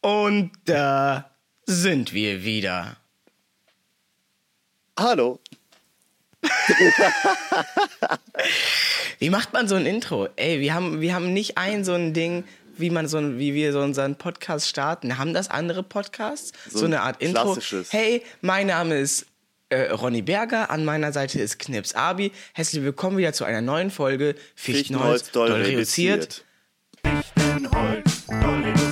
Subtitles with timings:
[0.00, 1.30] Und da
[1.66, 2.96] sind wir wieder.
[4.98, 5.38] Hallo.
[9.18, 10.28] Wie macht man so ein Intro?
[10.36, 12.44] Ey, wir haben, wir haben nicht ein so ein Ding,
[12.76, 15.18] wie man so ein, wie wir so unseren Podcast starten.
[15.18, 16.52] Haben das andere Podcasts?
[16.70, 17.42] So, So eine ein Art Intro.
[17.42, 17.92] klassisches.
[17.92, 19.26] Hey, mein Name ist
[19.70, 22.30] äh, Ronny Berger, an meiner Seite ist Knips Abi.
[22.54, 26.44] Herzlich willkommen wieder zu einer neuen Folge Fichtenholz, doll reduziert.
[27.02, 28.87] Fichtenholz, doll reduziert.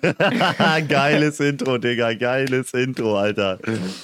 [0.88, 2.14] geiles Intro, Digga.
[2.14, 3.58] Geiles Intro, Alter.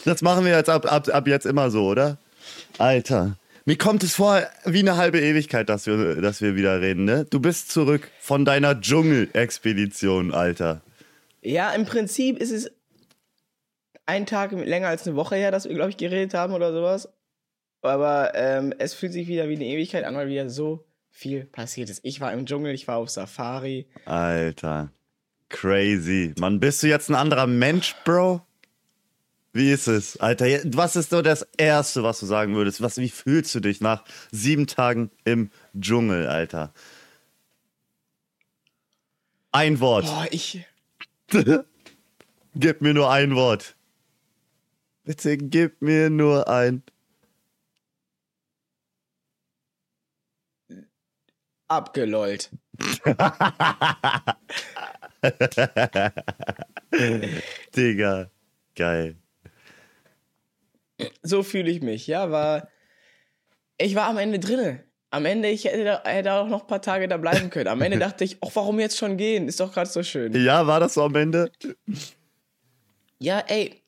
[0.05, 2.19] Das machen wir jetzt ab, ab, ab jetzt immer so, oder?
[2.79, 3.37] Alter.
[3.65, 7.27] Mir kommt es vor wie eine halbe Ewigkeit, dass wir, dass wir wieder reden, ne?
[7.31, 10.81] Du bist zurück von deiner Dschungelexpedition, Alter.
[11.43, 12.71] Ja, im Prinzip ist es
[14.07, 17.09] ein Tag länger als eine Woche her, dass wir, glaube ich, geredet haben oder sowas.
[17.83, 21.91] Aber ähm, es fühlt sich wieder wie eine Ewigkeit an, weil wieder so viel passiert
[21.91, 22.01] ist.
[22.05, 23.87] Ich war im Dschungel, ich war auf Safari.
[24.07, 24.91] Alter.
[25.53, 26.35] Crazy.
[26.39, 28.45] Mann, bist du jetzt ein anderer Mensch, Bro?
[29.53, 30.17] Wie ist es?
[30.17, 32.81] Alter, was ist so das Erste, was du sagen würdest?
[32.81, 36.73] Was, wie fühlst du dich nach sieben Tagen im Dschungel, Alter?
[39.53, 40.07] Ein Wort.
[40.07, 40.65] Boah, ich.
[42.55, 43.77] Gib mir nur ein Wort.
[45.05, 46.83] Bitte gib mir nur ein.
[51.67, 52.51] Abgelollt.
[57.77, 58.31] Digga.
[58.75, 59.17] Geil.
[61.23, 62.69] So fühle ich mich, ja, war.
[63.79, 64.85] Ich war am Ende drinne.
[65.11, 67.69] Am Ende, ich hätte, da, hätte auch noch ein paar Tage da bleiben können.
[67.69, 69.49] Am Ende dachte ich, ach, warum jetzt schon gehen?
[69.49, 70.33] Ist doch gerade so schön.
[70.35, 71.51] Ja, war das so am Ende?
[73.19, 73.83] Ja, ey,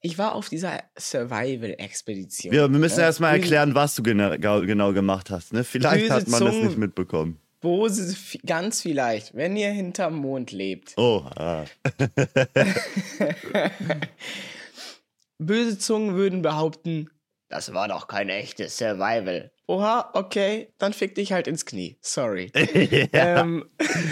[0.00, 2.52] ich war auf dieser Survival-Expedition.
[2.52, 5.52] Wir, wir müssen Ja, erstmal erklären, was du genau, genau gemacht hast.
[5.52, 5.64] Ne?
[5.64, 7.40] Vielleicht hat man das nicht mitbekommen.
[7.62, 10.92] Bose, ganz vielleicht, wenn ihr hinterm Mond lebt.
[10.98, 11.64] Oh, ah.
[15.38, 17.08] Böse Zungen würden behaupten,
[17.48, 19.52] das war doch kein echtes Survival.
[19.66, 21.98] Oha, okay, dann fick dich halt ins Knie.
[22.00, 22.50] Sorry.
[23.12, 23.68] ähm,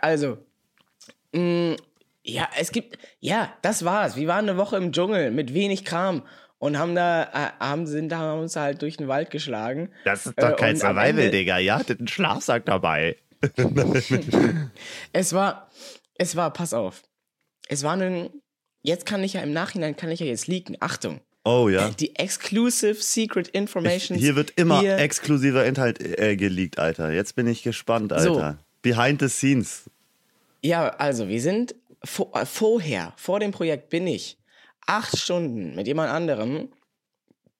[0.00, 0.38] also,
[1.32, 1.76] mh,
[2.22, 4.16] ja, es gibt, ja, das war's.
[4.16, 6.22] Wir waren eine Woche im Dschungel mit wenig Kram
[6.64, 9.90] und haben da, äh, haben, sind da, haben uns halt durch den Wald geschlagen.
[10.06, 11.58] Das ist Äh, doch kein und am Survival, Digga.
[11.58, 13.18] Ihr hattet einen Schlafsack dabei.
[15.12, 15.70] Es war,
[16.16, 17.02] es war, pass auf.
[17.68, 18.30] Es war ein,
[18.82, 20.78] jetzt kann ich ja im Nachhinein, kann ich ja jetzt leaken.
[20.80, 21.20] Achtung.
[21.44, 21.90] Oh ja.
[21.90, 24.16] Die Exclusive Secret Information.
[24.16, 27.12] Hier wird immer hier, exklusiver Inhalt äh, geleakt, Alter.
[27.12, 28.36] Jetzt bin ich gespannt, So.
[28.36, 28.58] Alter.
[28.80, 29.90] Behind the scenes.
[30.62, 34.38] Ja, also wir sind vor, äh, vorher, vor dem Projekt bin ich
[34.86, 36.72] acht Stunden mit jemand anderem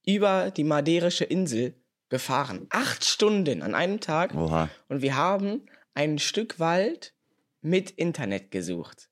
[0.07, 1.75] über die Madeirische Insel
[2.09, 2.67] gefahren.
[2.71, 4.35] Acht Stunden an einem Tag.
[4.35, 4.69] Oha.
[4.89, 7.15] Und wir haben ein Stück Wald
[7.61, 9.11] mit Internet gesucht.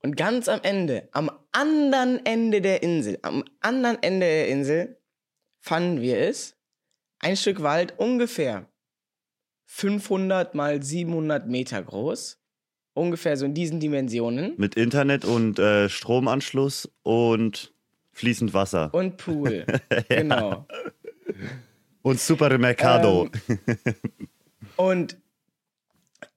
[0.00, 5.00] Und ganz am Ende, am anderen Ende der Insel, am anderen Ende der Insel,
[5.60, 6.56] fanden wir es.
[7.20, 8.68] Ein Stück Wald ungefähr
[9.66, 12.40] 500 mal 700 Meter groß.
[12.98, 14.54] Ungefähr so in diesen Dimensionen.
[14.56, 17.72] Mit Internet und äh, Stromanschluss und
[18.12, 18.92] fließend Wasser.
[18.92, 19.64] Und Pool.
[20.08, 20.66] Genau.
[22.02, 23.28] Und Supermercado.
[23.48, 23.58] Ähm,
[24.76, 25.16] Und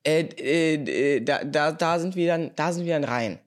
[0.04, 3.40] äh, äh, äh, da, da, da, sind wir dann, da sind wir dann rein.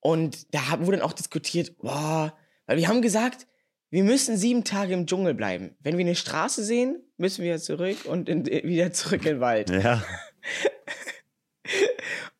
[0.00, 3.46] Und da haben, wurde dann auch diskutiert, boah, weil wir haben gesagt,
[3.90, 5.76] wir müssen sieben Tage im Dschungel bleiben.
[5.80, 9.70] Wenn wir eine Straße sehen, müssen wir zurück und in, wieder zurück in den Wald.
[9.70, 10.02] ja.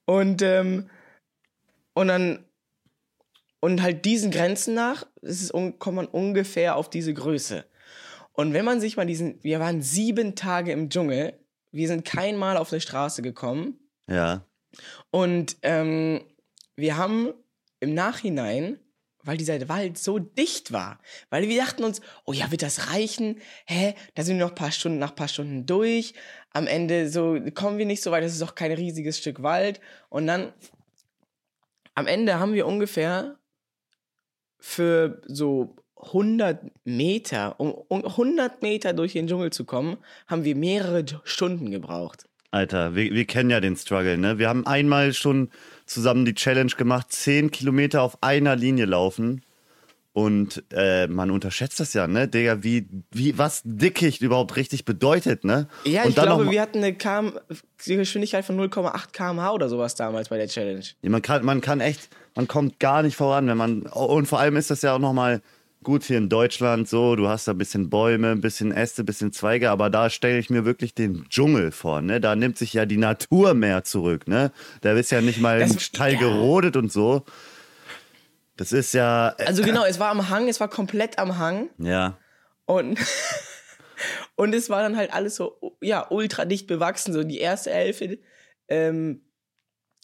[0.05, 0.89] Und, ähm,
[1.95, 2.45] und dann,
[3.61, 7.65] und halt diesen Grenzen nach, ist es, kommt man ungefähr auf diese Größe.
[8.33, 11.39] Und wenn man sich mal diesen, wir waren sieben Tage im Dschungel,
[11.73, 13.79] wir sind kein Mal auf eine Straße gekommen
[14.09, 14.45] Ja.
[15.11, 16.25] und ähm,
[16.77, 17.35] wir haben
[17.81, 18.79] im Nachhinein,
[19.25, 23.41] weil dieser Wald so dicht war, weil wir dachten uns, oh ja, wird das reichen?
[23.67, 26.15] Hä, da sind wir noch ein paar Stunden, nach ein paar Stunden durch.
[26.51, 29.81] Am Ende so kommen wir nicht so weit, das ist doch kein riesiges Stück Wald.
[30.09, 30.53] Und dann
[31.95, 33.37] am Ende haben wir ungefähr
[34.59, 39.97] für so 100 Meter, um, um 100 Meter durch den Dschungel zu kommen,
[40.27, 42.25] haben wir mehrere Stunden gebraucht.
[42.51, 44.39] Alter, wir, wir kennen ja den Struggle, ne?
[44.39, 45.51] Wir haben einmal schon
[45.85, 49.43] zusammen die Challenge gemacht, 10 Kilometer auf einer Linie laufen.
[50.19, 55.45] Und äh, man unterschätzt das ja, ne, Digga, wie, wie, was Dickicht überhaupt richtig bedeutet,
[55.45, 55.69] ne?
[55.85, 57.35] Ja, ich glaube, wir hatten eine km
[57.87, 60.83] Geschwindigkeit von 0,8 km/h oder sowas damals bei der Challenge.
[61.03, 64.41] Ja, man kann, man kann echt, man kommt gar nicht voran, wenn man, und vor
[64.41, 65.41] allem ist das ja auch nochmal
[65.85, 69.07] gut hier in Deutschland so, du hast da ein bisschen Bäume, ein bisschen Äste, ein
[69.07, 72.21] bisschen Zweige, aber da stelle ich mir wirklich den Dschungel vor, ne?
[72.21, 74.51] Da nimmt sich ja die Natur mehr zurück, ne?
[74.81, 76.19] Da ist ja nicht mal ein Das- Teil ja.
[76.19, 77.23] gerodet und so.
[78.59, 81.71] Das ist ja, äh, Also genau, es war am Hang, es war komplett am Hang.
[81.79, 82.19] Ja,
[82.67, 82.99] und,
[84.37, 87.15] und es war dann halt alles so, ja, ultra dicht bewachsen.
[87.15, 88.19] So die erste Hälfte
[88.69, 89.23] ähm,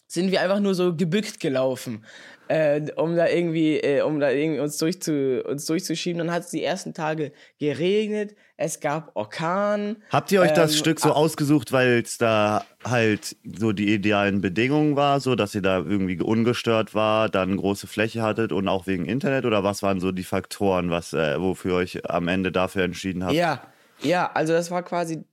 [0.07, 2.05] sind wir einfach nur so gebückt gelaufen,
[2.47, 6.19] äh, um da irgendwie, äh, um da irgendwie uns, durchzu, uns durchzuschieben.
[6.19, 9.97] Dann hat es die ersten Tage geregnet, es gab Orkan.
[10.09, 14.41] Habt ihr euch das Ähm, Stück so ausgesucht, weil es da halt so die idealen
[14.41, 18.87] Bedingungen war, so dass ihr da irgendwie ungestört war, dann große Fläche hattet und auch
[18.87, 22.51] wegen Internet oder was waren so die Faktoren, was äh, wofür ihr euch am Ende
[22.51, 23.33] dafür entschieden habt?
[23.33, 23.61] Ja,
[24.01, 25.23] ja, also das war quasi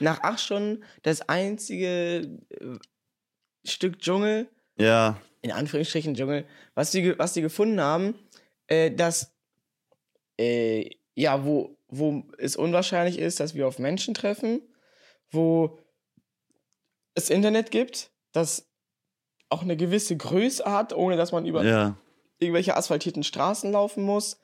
[0.00, 2.78] nach acht Stunden das einzige äh,
[3.66, 8.18] Stück Dschungel, Ja, in Anführungsstrichen Dschungel, was die, was die gefunden haben,
[8.66, 9.30] äh, dass,
[10.40, 14.62] äh, ja, wo, wo es unwahrscheinlich ist, dass wir auf Menschen treffen,
[15.30, 15.78] wo
[17.14, 18.70] es Internet gibt, das
[19.50, 21.94] auch eine gewisse Größe hat, ohne dass man über ja.
[22.38, 24.40] irgendwelche asphaltierten Straßen laufen muss.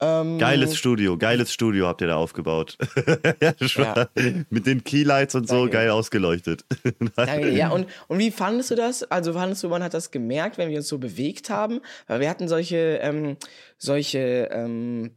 [0.00, 2.78] Ähm, Geiles Studio, geiles Studio habt ihr da aufgebaut.
[3.58, 4.08] ja.
[4.48, 5.70] Mit den Keylights und so Danke.
[5.72, 6.64] geil ausgeleuchtet.
[7.16, 9.02] Danke, ja, und, und wie fandest du das?
[9.02, 11.80] Also fandest du, man hat das gemerkt, wenn wir uns so bewegt haben?
[12.06, 13.36] Weil wir hatten solche, ähm,
[13.76, 15.10] solche, ähm,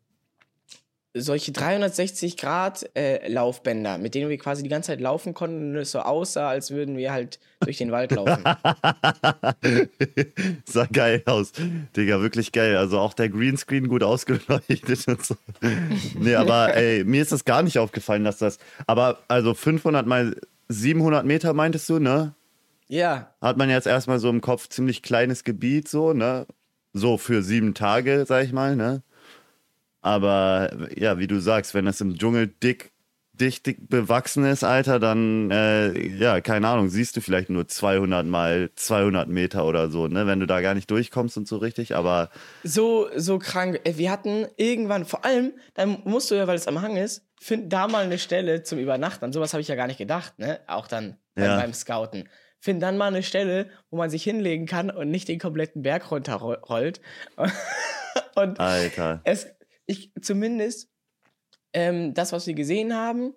[1.13, 5.77] solche 360 Grad äh, Laufbänder, mit denen wir quasi die ganze Zeit laufen konnten und
[5.77, 8.43] es so aussah, als würden wir halt durch den Wald laufen.
[10.65, 11.51] Sah geil aus.
[11.95, 12.77] Digga, wirklich geil.
[12.77, 15.35] Also auch der Greenscreen gut ausgeleuchtet und so.
[16.17, 18.57] Nee, aber ey, mir ist das gar nicht aufgefallen, dass das.
[18.87, 20.35] Aber also 500 mal
[20.69, 22.33] 700 Meter meintest du, ne?
[22.87, 26.45] ja, Hat man jetzt erstmal so im Kopf ziemlich kleines Gebiet, so, ne?
[26.93, 29.01] So für sieben Tage, sag ich mal, ne?
[30.01, 32.91] Aber ja, wie du sagst, wenn das im Dschungel dick,
[33.33, 38.25] dicht, dick bewachsen ist, Alter, dann, äh, ja, keine Ahnung, siehst du vielleicht nur 200
[38.25, 40.27] mal 200 Meter oder so, ne?
[40.27, 42.29] Wenn du da gar nicht durchkommst und so richtig, aber
[42.63, 43.79] so, so krank.
[43.85, 47.71] Wir hatten irgendwann, vor allem, dann musst du ja, weil es am Hang ist, find
[47.73, 49.25] da mal eine Stelle zum Übernachten.
[49.25, 50.59] An sowas habe ich ja gar nicht gedacht, ne?
[50.67, 51.57] Auch dann beim, Ja.
[51.57, 52.27] beim Scouten.
[52.59, 56.11] Find dann mal eine Stelle, wo man sich hinlegen kann und nicht den kompletten Berg
[56.11, 57.01] runterrollt.
[58.35, 59.21] und Alter.
[59.23, 59.47] es,
[59.91, 60.89] ich zumindest,
[61.73, 63.33] ähm, das, was wir gesehen haben,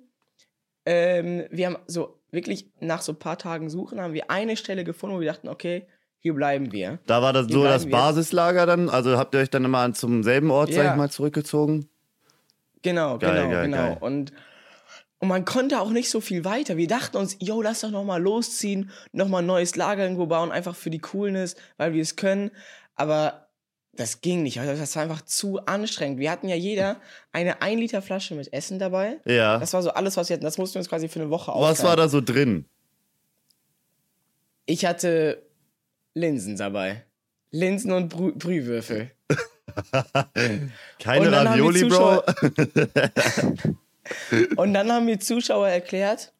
[0.86, 4.84] ähm, wir haben so wirklich nach so ein paar Tagen Suchen, haben wir eine Stelle
[4.84, 5.86] gefunden, wo wir dachten, okay,
[6.18, 6.98] hier bleiben wir.
[7.06, 7.92] Da war das Hier so das wir.
[7.92, 8.88] Basislager dann?
[8.88, 10.90] Also habt ihr euch dann immer zum selben Ort, sag Ja.
[10.92, 11.88] ich mal, zurückgezogen?
[12.82, 13.76] Genau, Geil, genau, geil, genau.
[13.76, 13.96] geil.
[14.00, 14.32] Und,
[15.18, 16.76] und man konnte auch nicht so viel weiter.
[16.76, 20.26] Wir dachten uns, yo, lass doch noch mal losziehen, noch mal ein neues Lager irgendwo
[20.26, 22.50] bauen, einfach für die Coolness, weil wir es können.
[22.94, 23.43] Aber
[23.96, 24.58] das ging nicht.
[24.60, 26.18] Also Das war einfach zu anstrengend.
[26.18, 27.00] Wir hatten ja jeder
[27.32, 29.20] eine 1 Liter Flasche mit Essen dabei.
[29.24, 29.58] Ja.
[29.58, 30.44] Das war so alles, was wir hatten.
[30.44, 31.96] Das mussten wir uns quasi für eine Woche Was war aufteilen.
[31.96, 32.64] da so drin?
[34.66, 35.42] Ich hatte
[36.14, 37.04] Linsen dabei.
[37.50, 39.10] Linsen und Brü Brühwürfel.
[40.98, 42.22] Keine Ravioli, Bro?
[44.56, 46.32] Und dann haben mir Zuschauer erklärt,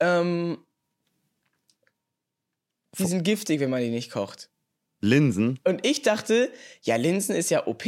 [0.00, 0.58] ähm,
[2.98, 4.50] die sind giftig, wenn man die nicht kocht.
[5.04, 5.58] Linsen?
[5.64, 6.50] Und ich dachte,
[6.82, 7.84] ja, Linsen ist ja OP.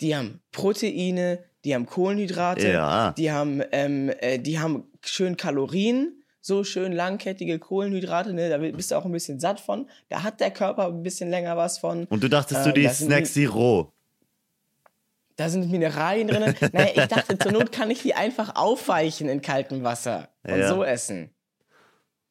[0.00, 3.12] Die haben Proteine, die haben Kohlenhydrate, Ja.
[3.12, 8.48] die haben, ähm, äh, die haben schön Kalorien, so schön langkettige Kohlenhydrate, ne?
[8.48, 9.88] da bist du auch ein bisschen satt von.
[10.08, 12.06] Da hat der Körper ein bisschen länger was von.
[12.06, 13.92] Und du dachtest, Äh, du die das sind Snacks die roh.
[15.36, 16.54] Da sind Mineralien drin.
[16.72, 20.68] naja, ich dachte, zur Not kann ich die einfach aufweichen in kaltem Wasser und Ja.
[20.68, 21.30] so essen.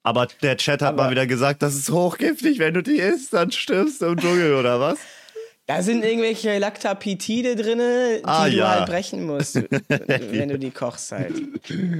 [0.03, 2.59] Aber der Chat hat Aber- mal wieder gesagt, das ist hochgiftig.
[2.59, 4.97] Wenn du die isst, dann stirbst du im Dschungel, oder was?
[5.65, 8.69] Da sind irgendwelche Lactapetide drin, die Ah, du ja.
[8.71, 9.55] halt brechen musst,
[9.87, 11.35] wenn du die kochst halt.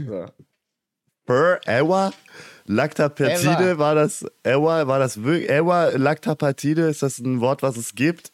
[0.08, 0.25] So.
[1.25, 2.12] Per Ewa?
[2.65, 6.84] Lactapatide, war das Ewa, war das wirklich Ewa Lactapatide?
[6.88, 8.32] Ist das ein Wort, was es gibt?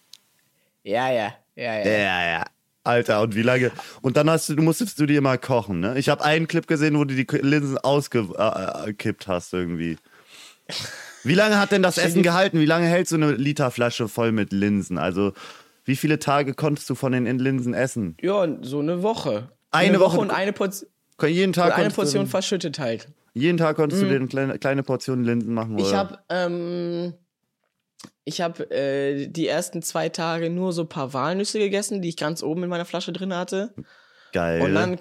[0.83, 1.85] Ja, ja, ja, ja.
[1.85, 2.45] Ja, ja.
[2.85, 3.71] Alter, und wie lange?
[4.01, 5.97] Und dann hast du, du musstest du die immer kochen, ne?
[5.97, 9.97] Ich habe einen Clip gesehen, wo du die Linsen ausgekippt hast irgendwie.
[11.23, 12.59] Wie lange hat denn das Essen gehalten?
[12.59, 14.97] Wie lange hält so eine Literflasche voll mit Linsen?
[14.97, 15.33] Also,
[15.83, 18.15] wie viele Tage konntest du von den Linsen essen?
[18.21, 19.49] Ja, so eine Woche.
[19.71, 20.89] Eine Woche- und eine, Portion,
[21.23, 23.07] Jeden Tag, eine Portion du, verschüttet halt.
[23.33, 25.83] jeden Tag konntest du dir eine kleine, kleine Portion Linsen machen, oder?
[25.83, 27.13] Ich habe ähm,
[28.23, 32.17] ich habe äh, die ersten zwei Tage nur so ein paar Walnüsse gegessen, die ich
[32.17, 33.73] ganz oben in meiner Flasche drin hatte.
[34.31, 34.61] Geil.
[34.61, 34.99] Und dann,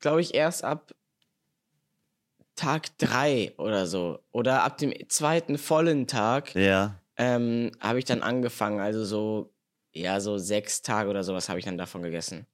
[0.00, 0.94] glaube ich, erst ab
[2.54, 4.18] Tag drei oder so.
[4.32, 7.00] Oder ab dem zweiten vollen Tag ja.
[7.16, 8.80] ähm, habe ich dann angefangen.
[8.80, 9.52] Also so,
[9.92, 12.46] ja, so sechs Tage oder sowas habe ich dann davon gegessen.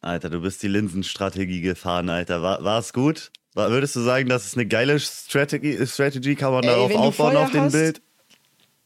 [0.00, 2.40] Alter, du bist die Linsenstrategie gefahren, Alter.
[2.42, 3.32] War, war's gut?
[3.54, 5.84] War, würdest du sagen, das ist eine geile Strategie?
[5.86, 6.36] Strategy?
[6.36, 8.00] Kann man Ey, darauf aufbauen Feuer auf dem Bild?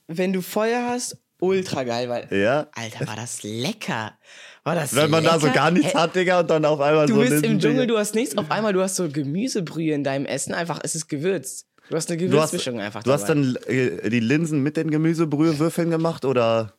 [0.06, 2.28] Wenn du Feuer hast, ultra geil, weil.
[2.36, 2.68] Ja.
[2.74, 4.18] Alter, war das lecker.
[4.64, 5.58] War das Wenn man da so lecker?
[5.58, 5.98] gar nichts Hä?
[5.98, 8.36] hat, Digga, und dann auf einmal Du so bist im Dschungel, du hast nichts.
[8.38, 10.54] Auf einmal, du hast so Gemüsebrühe in deinem Essen.
[10.54, 11.66] Einfach, es ist gewürzt.
[11.90, 13.34] Du hast eine Du hast, Gewürzmischung einfach du hast dabei.
[13.34, 16.74] dann äh, die Linsen mit den Gemüsebrühewürfeln gemacht oder?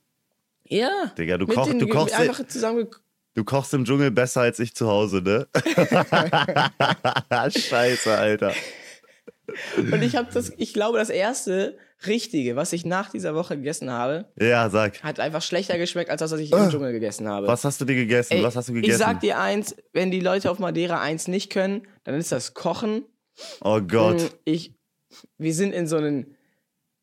[0.65, 1.11] Ja.
[1.17, 2.87] Digga, du koch- den du kochst- Einfach zusammen.
[3.35, 5.47] Du kochst im Dschungel besser als ich zu Hause, ne?
[7.49, 8.53] Scheiße, Alter.
[9.77, 13.89] Und ich habe das, ich glaube, das erste Richtige, was ich nach dieser Woche gegessen
[13.91, 15.01] habe, Ja, sag.
[15.03, 17.47] hat einfach schlechter geschmeckt als das, was ich im Dschungel gegessen habe.
[17.47, 18.33] Was hast du dir gegessen?
[18.33, 18.91] Ey, Was hast du gegessen?
[18.91, 22.53] Ich sag dir eins, wenn die Leute auf Madeira eins nicht können, dann ist das
[22.53, 23.05] Kochen.
[23.61, 24.21] oh Gott.
[24.21, 24.75] Mm, Ich,
[25.37, 26.35] wir sind in so einen,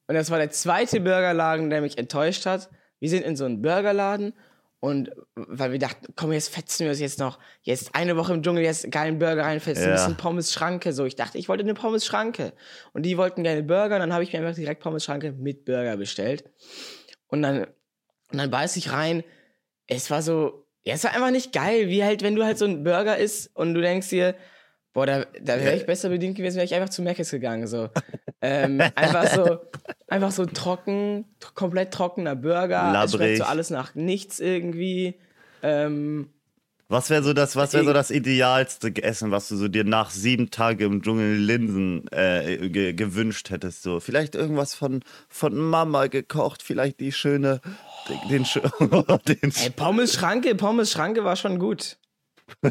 [0.09, 2.69] und das war der zweite Burgerladen, der mich enttäuscht hat.
[2.99, 4.35] Wir sind in so einen Burgerladen
[4.81, 8.43] und weil wir dachten, komm, jetzt fetzen wir uns jetzt noch, jetzt eine Woche im
[8.43, 9.91] Dschungel, jetzt geilen Burger reinfetzen, Ja.
[9.91, 10.93] ein bisschen Pommes-Schranke.
[10.95, 12.55] So, ich dachte, ich wollte eine Pommes-Schranke.
[12.95, 15.97] Und die wollten gerne Burger, und dann habe ich mir einfach direkt Pommes-Schranke mit Burger
[15.99, 16.45] bestellt.
[17.29, 17.65] Und dann,
[18.33, 19.23] und dann beiß ich rein.
[19.87, 22.65] Es war so, ja, es war einfach nicht geil, wie halt, wenn du halt so
[22.65, 24.35] ein Burger isst und du denkst dir,
[24.95, 27.67] boah, da, da wäre ich besser bedient gewesen, wäre ich einfach zu Mc's gegangen.
[27.67, 27.91] So.
[28.41, 29.59] ähm, einfach so,
[30.11, 31.25] einfach so trocken,
[31.55, 32.93] komplett trockener Burger.
[33.05, 33.43] Es schmeckt so Labbrig.
[33.49, 35.15] alles nach nichts irgendwie.
[35.63, 36.29] Ähm,
[36.89, 40.11] Was wäre so das, was wäre so das idealste Essen, was du so dir nach
[40.11, 43.83] sieben Tagen im Dschungel Linsen äh, ge gewünscht hättest?
[43.83, 47.61] So vielleicht irgendwas von von Mama gekocht, vielleicht die schöne,
[48.31, 51.99] den, schö- den ey, Pommes Schranke, Pommes Schranke war schon gut.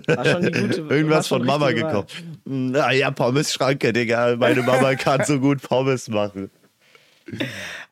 [0.07, 2.11] War schon die gute irgendwas von Mama gekocht.
[2.43, 4.35] Naja, Pommes Schranke, Digga.
[4.35, 6.51] Meine Mama kann so gut Pommes machen.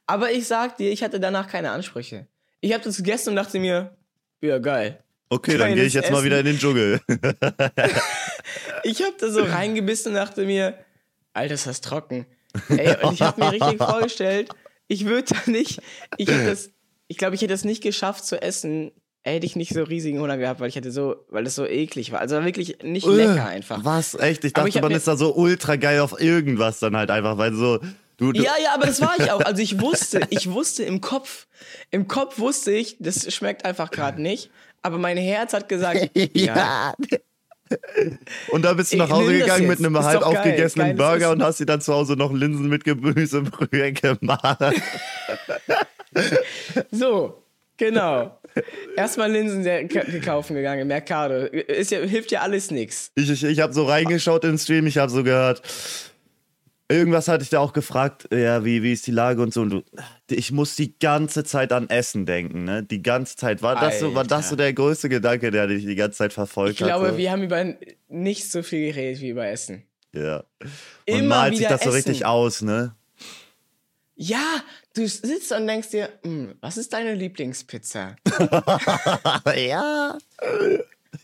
[0.06, 2.28] Aber ich sag dir, ich hatte danach keine Ansprüche.
[2.62, 3.96] Ich habe das gegessen und dachte mir,
[4.42, 5.00] ja geil.
[5.30, 6.26] Okay, dann gehe ich jetzt mal Essen.
[6.26, 7.02] wieder in den Dschungel.
[8.84, 10.78] Ich habe da so reingebissen und dachte mir,
[11.34, 12.26] Alter, ist das trocken.
[12.70, 14.50] Ey, und ich habe mir richtig vorgestellt,
[14.88, 15.82] ich würde da nicht,
[16.16, 16.70] ich hätte das,
[17.08, 18.92] ich glaube, ich hätte es nicht geschafft zu essen,
[19.24, 22.12] hätte ich nicht so riesigen Hunger gehabt, weil ich hätte so, weil es so eklig
[22.12, 22.20] war.
[22.20, 23.84] Also wirklich nicht lecker einfach.
[23.84, 24.16] Was?
[24.16, 24.46] Echt?
[24.46, 27.54] Ich dachte, ich man ist da so ultra geil auf irgendwas dann halt einfach, weil
[27.54, 27.80] so.
[28.18, 29.42] Du, du, Ja, ja, aber das war ich auch.
[29.42, 31.48] Also ich wusste, ich wusste im Kopf,
[31.92, 34.50] im Kopf wusste ich, das schmeckt einfach gerade nicht.
[34.82, 36.94] Aber mein Herz hat gesagt, ja,
[38.50, 40.38] Und da bist du nach Hause gegangen mit einem halb geil.
[40.38, 44.60] aufgegessenen Geiles Burger und hast dir dann zu Hause noch Linsen mit Gemüsebrühe gemacht.
[46.90, 47.44] So,
[47.76, 48.40] genau.
[48.96, 51.46] Erstmal Linsen gekauft gegangen im Mercado.
[51.46, 53.12] Ist ja, hilft ja alles nix.
[53.14, 55.62] Ich, ich, ich habe so reingeschaut in den Stream, ich habe so gehört.
[56.90, 59.62] Irgendwas hatte ich da auch gefragt, ja, wie, wie ist die Lage und so.
[59.62, 59.84] Und du,
[60.30, 62.82] ich muss die ganze Zeit an Essen denken, ne?
[62.82, 63.62] Die ganze Zeit.
[63.62, 66.80] War das, so, war das so der größte Gedanke, der dich die ganze Zeit verfolgt
[66.80, 67.12] Ich glaube, hat?
[67.14, 67.18] so?
[67.18, 67.76] wir haben über
[68.08, 69.84] nicht so viel geredet wie über Essen.
[70.14, 70.46] Ja.
[70.62, 70.70] Und
[71.06, 71.96] Immer malt sich das so essen.
[71.98, 72.96] richtig aus, ne?
[74.16, 74.64] Ja,
[74.96, 78.16] du sitzt und denkst dir, "Hm, was ist deine Lieblingspizza?
[79.56, 80.18] ja.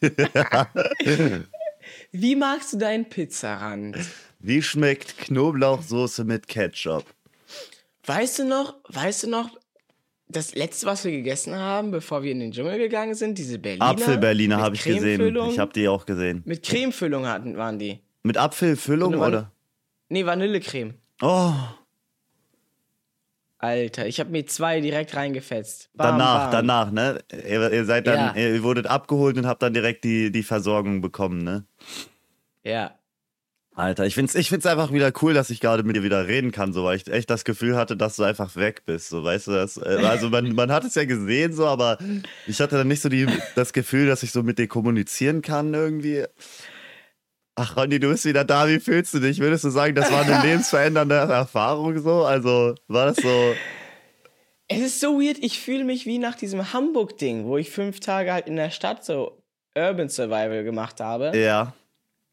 [2.12, 3.98] Wie magst du deinen Pizzarand?
[4.46, 7.06] Wie schmeckt Knoblauchsoße mit Ketchup?
[8.06, 9.50] Weißt du noch, weißt du noch,
[10.28, 13.86] das letzte, was wir gegessen haben, bevor wir in den Dschungel gegangen sind, diese Berliner?
[13.86, 15.34] Apfelberliner habe ich gesehen.
[15.50, 16.42] Ich habe die auch gesehen.
[16.46, 18.02] Mit Cremefüllung hatten, waren die.
[18.24, 19.52] Mit Apfelfüllung wann- oder?
[20.10, 20.96] Nee, Vanillecreme.
[21.22, 21.54] Oh,
[23.60, 25.90] Alter, ich habe mir zwei direkt reingefetzt.
[25.94, 26.68] Bam, danach, bam.
[26.68, 27.20] danach, ne?
[27.32, 28.42] Ihr, ihr seid dann, Ja.
[28.52, 31.64] ihr wurdet abgeholt und habt dann direkt die, die Versorgung bekommen, ne?
[32.66, 33.00] Ja.
[33.76, 36.52] Alter, ich find's, ich find's einfach wieder cool, dass ich gerade mit dir wieder reden
[36.52, 39.48] kann, so, weil ich echt das Gefühl hatte, dass du einfach weg bist, so, weißt
[39.48, 39.78] du das?
[39.78, 41.98] Äh, Also man, man hat es ja gesehen, so, aber
[42.46, 43.26] ich hatte dann nicht so die,
[43.56, 46.26] das Gefühl, dass ich so mit dir kommunizieren kann irgendwie.
[47.56, 49.40] Ach, Ronny, du bist wieder da, wie fühlst du dich?
[49.40, 52.26] Würdest du sagen, das war eine lebensverändernde Erfahrung so?
[52.26, 53.56] Also, war das so?
[54.68, 58.34] Es ist so weird, ich fühle mich wie nach diesem Hamburg-Ding, wo ich fünf Tage
[58.34, 59.44] halt in der Stadt so
[59.76, 61.36] Urban Survival gemacht habe.
[61.38, 61.74] Ja.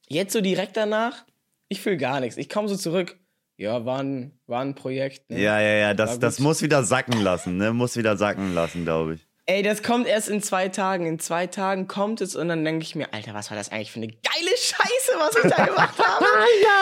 [0.09, 1.25] Jetzt so direkt danach,
[1.71, 2.37] ich fühle gar nichts.
[2.37, 3.17] Ich komme so zurück.
[3.57, 5.31] Ja, war ein, war ein Projekt.
[5.31, 5.41] Ne?
[5.41, 7.73] Ja, ja, ja, das, das muss wieder sacken lassen, ne?
[7.73, 9.27] Muss wieder sacken lassen, glaube ich.
[9.47, 11.07] Ey, das kommt erst in zwei Tagen.
[11.07, 13.93] In zwei Tagen kommt es und dann denke ich mir, Alter, was war das eigentlich
[13.93, 16.25] für eine geile Scheiße, was ich da gemacht habe?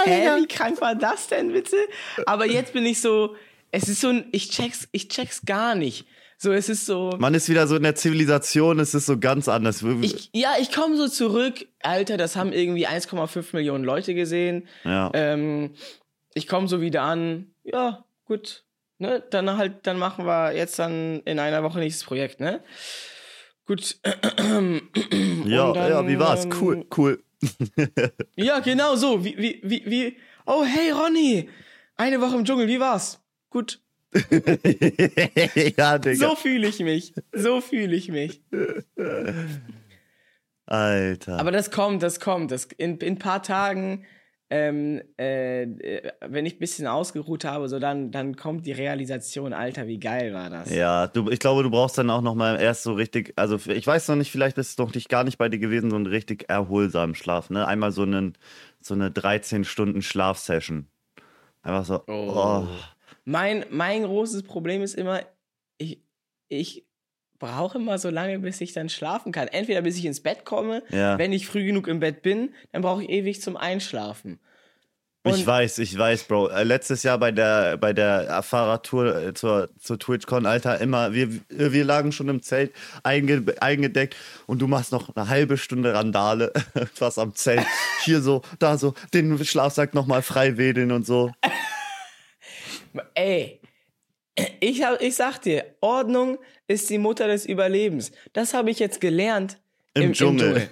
[0.04, 1.76] Hä, wie krank war das denn bitte?
[2.26, 3.35] Aber jetzt bin ich so,
[3.71, 6.07] es ist so ein, ich check's, ich check's gar nicht.
[6.40, 9.49] So, es ist so, Man ist wieder so in der Zivilisation, es ist so ganz
[9.49, 9.83] anders.
[10.02, 14.68] ich, ja, ich komme so zurück, Alter, das haben irgendwie 1,5 Millionen Leute gesehen.
[14.85, 15.11] ja.
[15.14, 15.73] Ähm,
[16.35, 18.62] ich komme so wieder an, ja, gut,
[18.99, 22.62] ne, dann halt, dann machen wir jetzt dann in einer Woche nächstes Projekt, ne?
[23.66, 23.97] Gut.
[25.45, 26.45] Ja, dann, ja, wie war's?
[26.45, 27.23] ähm, Cool, cool.
[28.37, 29.25] Ja, genau so.
[29.25, 30.16] Wie, wie, wie, wie.
[30.47, 31.49] Oh, hey, Ronny.
[31.97, 33.21] Eine Woche im Dschungel, wie war's?
[33.50, 33.80] Gut.
[35.77, 36.15] ja, Digga.
[36.15, 37.12] So fühle ich mich.
[37.33, 38.43] So fühle ich mich.
[40.67, 41.38] Alter.
[41.38, 42.50] Aber das kommt, das kommt.
[42.50, 44.05] Das, in, in ein paar Tagen,
[44.50, 49.53] ähm, äh, äh, wenn ich ein bisschen ausgeruht habe, so dann, dann kommt die Realisation,
[49.53, 50.75] Alter, wie geil war das.
[50.75, 53.87] Ja, du, ich glaube, du brauchst dann auch noch mal erst so richtig, also ich
[53.87, 56.07] weiß noch nicht, vielleicht ist es noch nicht gar nicht bei dir gewesen, so einen
[56.07, 57.67] richtig erholsamen Schlaf, ne?
[57.67, 58.38] Einmal so einen,
[58.81, 60.87] so eine 13 Stunden Schlafsession.
[61.62, 62.67] Einfach so, oh.
[63.30, 65.20] Mein, mein großes Problem ist immer,
[65.76, 66.00] ich,
[66.49, 66.87] ich
[67.38, 69.49] brauche immer so lange, bis ich dann schlafen kann.
[69.49, 71.18] Entweder bis ich ins Bett komme, Ja.
[71.18, 74.40] wenn ich früh genug im Bett bin, dann brauche ich ewig zum Einschlafen.
[75.25, 76.49] Ich Und- weiß, ich weiß, Bro.
[76.49, 81.28] Äh, letztes Jahr bei der, bei der Fahrradtour äh, zur, zur TwitchCon, Alter, immer, wir,
[81.50, 84.16] wir lagen schon im Zelt einge, eingedeckt
[84.47, 86.50] und du machst noch eine halbe Stunde Randale,
[86.99, 87.66] was am Zelt.
[88.04, 91.30] Hier so, da so, den Schlafsack nochmal frei wedeln und so.
[93.14, 93.61] Ey,
[94.61, 98.12] ich, hab, ich sag dir, Ordnung ist die Mutter des Überlebens.
[98.33, 99.59] Das habe ich jetzt gelernt
[99.95, 100.68] Im Dschungel.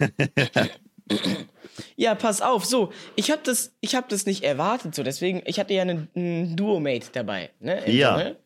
[1.96, 5.58] ja, pass auf, so, ich habe das, ich hab das nicht erwartet, so, deswegen, ich
[5.58, 7.82] hatte ja einen, einen Duo-Mate dabei, ne?
[7.84, 8.16] im Ja.
[8.16, 8.36] Dschungel.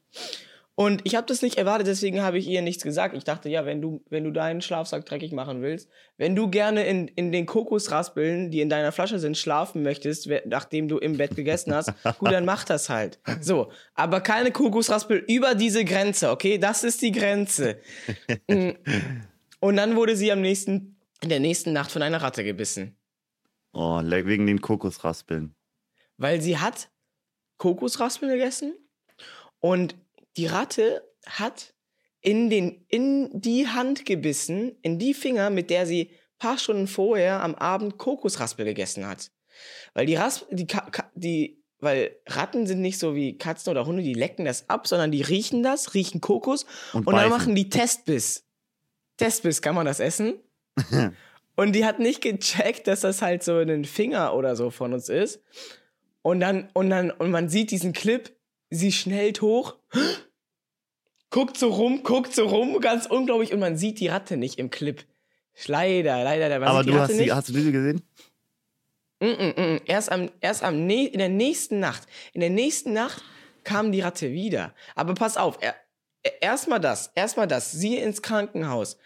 [0.81, 3.15] Und ich habe das nicht erwartet, deswegen habe ich ihr nichts gesagt.
[3.15, 6.87] Ich dachte, ja, wenn du, wenn du deinen Schlafsack dreckig machen willst, wenn du gerne
[6.87, 11.37] in, in den Kokosraspeln, die in deiner Flasche sind, schlafen möchtest, nachdem du im Bett
[11.37, 13.21] gegessen hast, gut, dann mach das halt.
[13.43, 16.57] So, aber keine Kokosraspel über diese Grenze, okay?
[16.57, 17.77] Das ist die Grenze.
[19.61, 22.97] Und dann wurde sie am nächsten, in der nächsten Nacht von einer Ratte gebissen.
[23.75, 25.55] Oh, wegen den Kokosraspeln.
[26.17, 26.89] Weil sie hat
[27.59, 28.73] Kokosraspeln gegessen
[29.59, 29.95] und
[30.37, 31.75] die Ratte hat
[32.21, 37.43] in, den, in die Hand gebissen, in die Finger, mit der sie paar Stunden vorher
[37.43, 39.31] am Abend Kokosraspel gegessen hat.
[39.95, 44.03] Weil die Rasp die, Ka die weil Ratten sind nicht so wie Katzen oder Hunde,
[44.03, 47.71] die lecken das ab, sondern die riechen das, riechen Kokos Und und, dann machen die
[47.71, 48.45] Testbiss.
[49.17, 50.35] Testbiss, kann man das essen?
[51.57, 55.09] und die hat nicht gecheckt, dass das halt so ein Finger oder so von uns
[55.09, 55.43] ist.
[56.23, 58.31] Und dann, und dann, und man sieht diesen Clip,
[58.71, 59.77] sie schnellt hoch,
[61.31, 64.71] guckt so rum, guckt so rum, ganz unglaublich, und man sieht die Ratte nicht im
[64.71, 65.05] Clip.
[65.67, 67.33] Leider, leider, man Aber du hast, nicht.
[67.33, 68.03] hast du die gesehen?
[69.21, 69.81] Mm, mm, mm.
[69.85, 72.07] Erst, am, erst am in der nächsten Nacht.
[72.33, 73.23] In der nächsten Nacht
[73.65, 74.75] kam die Ratte wieder.
[74.95, 75.75] Aber pass auf, er,
[76.41, 77.73] erstmal das, erstmal das.
[77.73, 78.97] Sie ins Krankenhaus,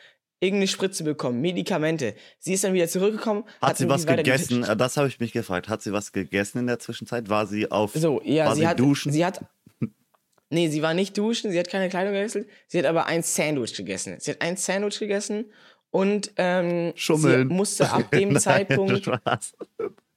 [0.45, 2.15] irgendeine Spritze bekommen, Medikamente.
[2.39, 3.45] Sie ist dann wieder zurückgekommen.
[3.61, 4.63] Hat sie irgendwie was gegessen?
[4.65, 5.69] Äh, Das habe ich mich gefragt.
[5.69, 7.29] Hat sie was gegessen in der Zwischenzeit?
[7.29, 9.13] War sie auf So, ja, war sie, sie hat duschen?
[9.13, 9.45] Sie hat.
[10.51, 13.75] Nee, sie war nicht duschen, sie hat keine Kleidung gewechselt, sie hat aber ein Sandwich
[13.75, 14.17] gegessen.
[14.21, 15.47] Sie hat ein Sandwich gegessen
[15.91, 17.49] und ähm, Schummeln.
[17.49, 19.05] sie musste ab dem Nein, Zeitpunkt.
[19.05, 19.55] Spaß.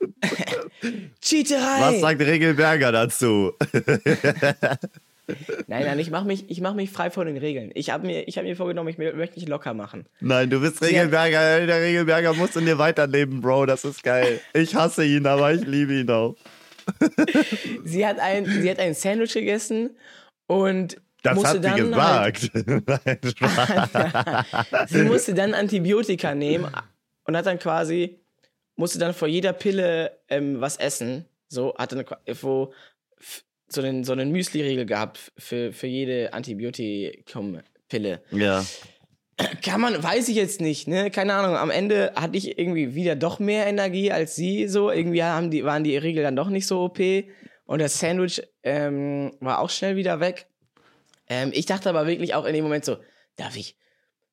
[1.21, 1.79] Cheaterei!
[1.81, 3.53] Was sagt Regelberger dazu?
[5.67, 7.71] Nein, nein, ich mache mich, ich mach mich frei von den Regeln.
[7.73, 10.05] Ich habe mir, ich hab mir vorgenommen, ich möchte mich locker machen.
[10.21, 11.65] Nein, du bist Regelberger.
[11.65, 13.65] Der Regelberger muss in dir weiterleben, Bro.
[13.65, 14.39] Das ist geil.
[14.53, 16.35] Ich hasse ihn, aber ich liebe ihn auch.
[17.83, 19.97] Sie hat ein, sie hat ein Sandwich gegessen
[20.47, 22.53] und Das musste hat sie dann halt,
[23.21, 23.37] gesagt.
[23.37, 24.89] Spaß.
[24.89, 26.71] sie musste dann Antibiotika nehmen
[27.25, 28.21] und hat dann quasi
[28.77, 31.25] musste dann vor jeder Pille ähm, was essen.
[31.49, 32.05] So hat dann
[32.41, 32.73] wo
[33.69, 38.21] so einen so einen Müsli-Riegel gehabt für für jede Antibiotikum-Pille.
[38.31, 38.65] ja.
[39.61, 41.11] Kann man, weiß ich jetzt nicht, ne?
[41.11, 41.55] Keine Ahnung.
[41.55, 44.67] Am Ende hatte ich irgendwie wieder doch mehr Energie als sie.
[44.67, 46.99] So irgendwie haben die waren die Riegel dann doch nicht so OP
[47.67, 50.47] und das Sandwich ähm, war auch schnell wieder weg.
[51.29, 52.97] Ähm, ich dachte aber wirklich auch in dem Moment so,
[53.35, 53.77] darf ich,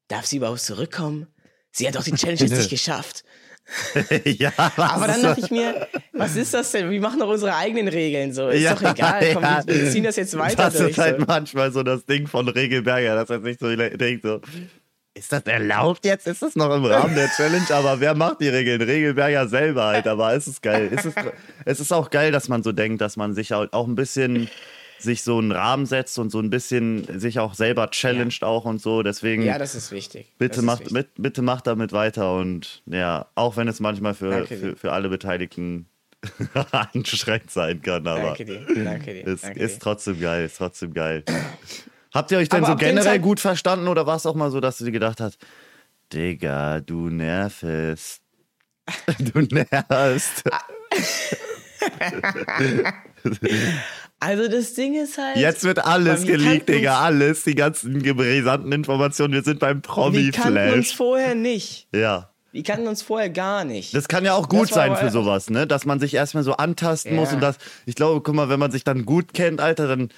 [0.08, 1.26] darf sie überhaupt zurückkommen?
[1.72, 3.24] Sie hat doch die Challenge jetzt nicht geschafft.
[4.24, 6.90] ja, was Aber dann dachte ich mir, was ist das denn?
[6.90, 8.48] Wir machen doch unsere eigenen Regeln so.
[8.48, 9.30] Ist Ja, doch egal.
[9.32, 9.62] Komm, ja.
[9.66, 10.90] wir, ziehen das jetzt weiter Das durch.
[10.90, 11.24] ist halt so.
[11.26, 14.40] manchmal so das Ding von Regelberger, dass er sich so denkt, so,
[15.14, 16.26] ist das erlaubt jetzt?
[16.26, 17.66] Ist das noch im Rahmen der Challenge?
[17.70, 18.82] Aber wer macht die Regeln?
[18.82, 20.90] Regelberger selber halt, aber es ist geil.
[20.94, 21.16] Es ist,
[21.64, 24.48] es ist auch geil, dass man so denkt, dass man sich auch auch ein bisschen
[25.04, 28.80] sich so einen Rahmen setzt und so ein bisschen sich auch selber challenged auch und
[28.80, 29.02] so.
[29.02, 30.32] Deswegen Ja, das ist wichtig.
[30.38, 30.92] bitte ist macht wichtig.
[30.92, 34.92] mit, bitte macht damit weiter und ja, auch wenn es manchmal für, Danke für, für
[34.92, 35.86] alle Beteiligten
[36.72, 38.66] anstrengend sein kann, aber Danke dir.
[38.82, 39.26] Danke dir.
[39.26, 41.22] ist, danke ist trotzdem geil, ist trotzdem geil.
[42.12, 44.60] Habt ihr euch denn Aber so generell gut verstanden oder war es auch mal so,
[44.60, 45.38] dass du dir gedacht hast,
[46.12, 48.22] Digga, du nervest.
[49.18, 50.44] Du nervst.
[54.20, 55.36] Also das Ding ist halt.
[55.36, 57.44] Jetzt wird alles geleakt, Digga, alles.
[57.44, 59.34] Die ganzen brisanten Informationen.
[59.34, 60.96] Wir sind beim wir kannten uns Promi-Flash.
[60.96, 61.88] vorher nicht.
[61.94, 62.30] Ja.
[62.52, 63.94] Wir kannten uns vorher gar nicht.
[63.94, 65.66] Das kann ja auch gut sein für sowas, ne?
[65.66, 67.20] Dass man sich erstmal so antasten Ja.
[67.20, 67.56] muss und das.
[67.84, 70.10] Ich glaube, guck mal, wenn man sich dann gut kennt, Alter, dann.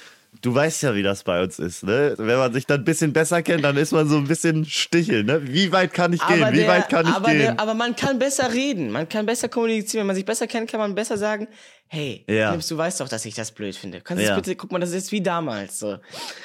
[0.43, 2.15] Du weißt ja, wie das bei uns ist, ne?
[2.19, 5.25] Wenn man sich dann ein bisschen besser kennt, dann ist man so ein bisschen stichel,
[5.25, 5.41] ne?
[5.47, 6.45] Wie weit kann ich gehen?
[6.53, 7.39] Wie der- weit kann ich aber, gehen?
[7.39, 10.03] Der, aber man kann besser reden, man kann besser kommunizieren.
[10.03, 11.49] Wenn man sich besser kennt, kann man besser sagen,
[11.89, 12.57] hey, Ja.
[12.57, 14.01] Du weißt doch, dass ich das blöd finde.
[14.01, 14.37] Kannst du Ja.
[14.37, 15.79] bitte, guck mal, das ist wie damals.
[15.79, 15.99] So.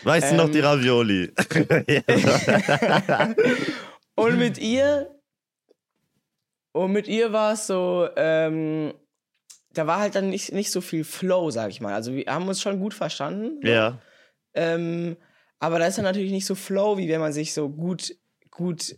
[0.04, 1.32] weißt du noch ähm, die Ravioli?
[4.15, 5.10] Und mit ihr,
[6.73, 8.93] und mit ihr war es so, ähm,
[9.73, 11.93] da war halt dann nicht, nicht so viel Flow, sag ich mal.
[11.93, 13.65] Also wir haben uns schon gut verstanden.
[13.65, 13.99] ja.
[14.53, 15.15] Ähm,
[15.60, 18.15] aber da ist dann natürlich nicht so Flow, wie wenn man sich so gut,
[18.49, 18.97] gut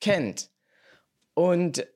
[0.00, 0.50] kennt.
[1.34, 1.86] Und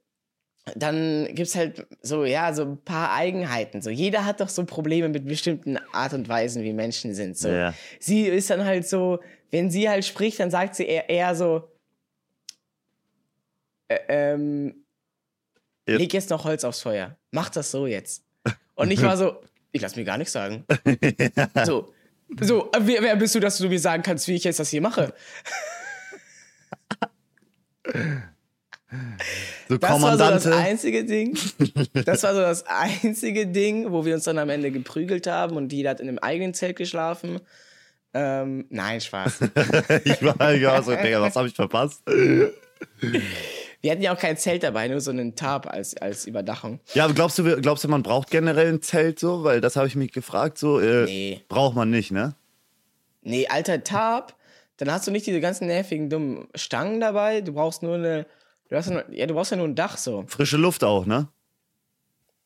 [0.76, 3.82] dann gibt es halt so, ja, so ein paar Eigenheiten.
[3.82, 7.36] So, jeder hat doch so Probleme mit bestimmten Art und Weisen, wie Menschen sind.
[7.36, 7.48] So.
[7.48, 7.74] Ja.
[7.98, 11.68] Sie ist dann halt so, wenn sie halt spricht, dann sagt sie eher, eher so,
[13.88, 14.83] äh, ähm,
[15.88, 15.96] Ja.
[15.96, 17.16] leg jetzt noch Holz aufs Feuer.
[17.30, 18.22] Mach das so jetzt.
[18.74, 19.36] Und ich war so,
[19.72, 20.64] ich lass mir gar nichts sagen.
[21.66, 21.92] So,
[22.40, 24.70] so, äh, wer, wer bist du, dass du mir sagen kannst, wie ich jetzt das
[24.70, 25.12] hier mache?
[29.68, 30.56] So Das war so das Kommandante.
[30.56, 31.36] einzige Ding.
[32.04, 35.72] Das war so das einzige Ding, wo wir uns dann am Ende geprügelt haben und
[35.72, 37.40] jeder hat in einem eigenen Zelt geschlafen.
[38.12, 39.40] Ähm, nein, Spaß.
[40.04, 42.02] ich war ja so, Digga, was habe ich verpasst?
[43.84, 46.80] Wir hatten ja auch kein Zelt dabei, nur so einen Tarp als, als Überdachung.
[46.94, 49.44] Ja, aber glaubst du, glaubst du, man braucht generell ein Zelt so?
[49.44, 50.56] Weil das habe ich mich gefragt.
[50.56, 51.42] So, äh, Nee.
[51.48, 52.34] braucht man nicht, ne?
[53.20, 54.34] Nee, alter Tarp,
[54.78, 57.42] dann hast du nicht diese ganzen nervigen dummen Stangen dabei.
[57.42, 58.24] Du brauchst nur eine.
[58.70, 60.24] Du, hast nur, ja, du brauchst ja nur ein Dach so.
[60.28, 61.28] Frische Luft auch, ne?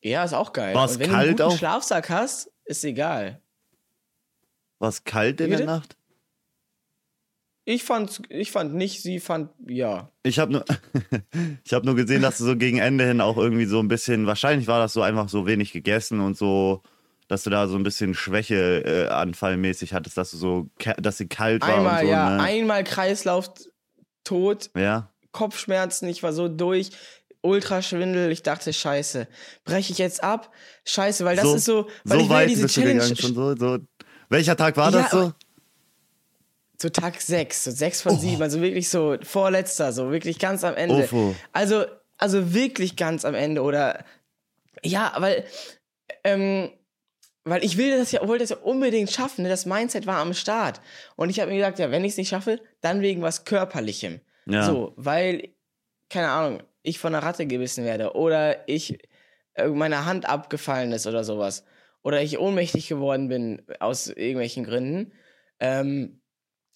[0.03, 0.75] Ja, ist auch geil.
[0.75, 1.57] War's Und wenn kalt du einen guten auch?
[1.57, 3.41] Schlafsack hast, ist egal.
[4.81, 5.65] War es kalt in der?
[5.67, 5.97] Nacht?
[7.71, 10.11] Ich fand, ich fand nicht, sie fand ja.
[10.23, 10.65] Ich habe nur,
[11.65, 14.27] ich hab nur gesehen, dass du so gegen Ende hin auch irgendwie so ein bisschen,
[14.27, 16.83] wahrscheinlich war das so einfach so wenig gegessen und so,
[17.29, 21.29] dass du da so ein bisschen Schwäche äh, anfallmäßig hattest, dass du so, dass sie
[21.29, 22.43] kalt war Einmal, und so, ja, ne?
[22.43, 23.53] einmal Kreislauf
[24.25, 25.13] tot, ja.
[25.33, 26.89] Kopfschmerzen, ich war so durch,
[27.43, 29.29] Ultraschwindel, ich dachte, scheiße,
[29.65, 30.51] breche ich jetzt ab?
[30.87, 33.01] Scheiße, weil das so, ist so, weil so ich weit diese bist du Challenge.
[33.01, 33.79] gegangen, schon so, so.
[34.31, 35.33] Welcher Tag war Ja, das so?
[36.81, 38.11] So Tag 6, so 6 Oh.
[38.11, 41.05] von 7, also wirklich so vorletzter, so wirklich ganz am Ende.
[41.05, 41.35] Ofo.
[41.53, 41.85] Also,
[42.19, 44.05] also wirklich ganz am Ende oder
[44.85, 45.45] ja, weil
[46.25, 46.71] ähm,
[47.45, 49.43] weil ich will das ja, wollte das ja unbedingt schaffen.
[49.43, 49.49] Ne?
[49.49, 50.81] Das Mindset war am Start
[51.17, 54.21] und ich habe mir gesagt, ja, wenn ich es nicht schaffe, dann wegen was körperlichem.
[54.47, 54.65] Ja.
[54.65, 55.49] So, weil
[56.11, 58.99] keine Ahnung, ich von einer Ratte gebissen werde oder ich
[59.55, 61.65] äh, meine Hand abgefallen ist oder sowas
[62.03, 65.13] oder ich ohnmächtig geworden bin aus irgendwelchen Gründen.
[65.61, 66.21] Ähm,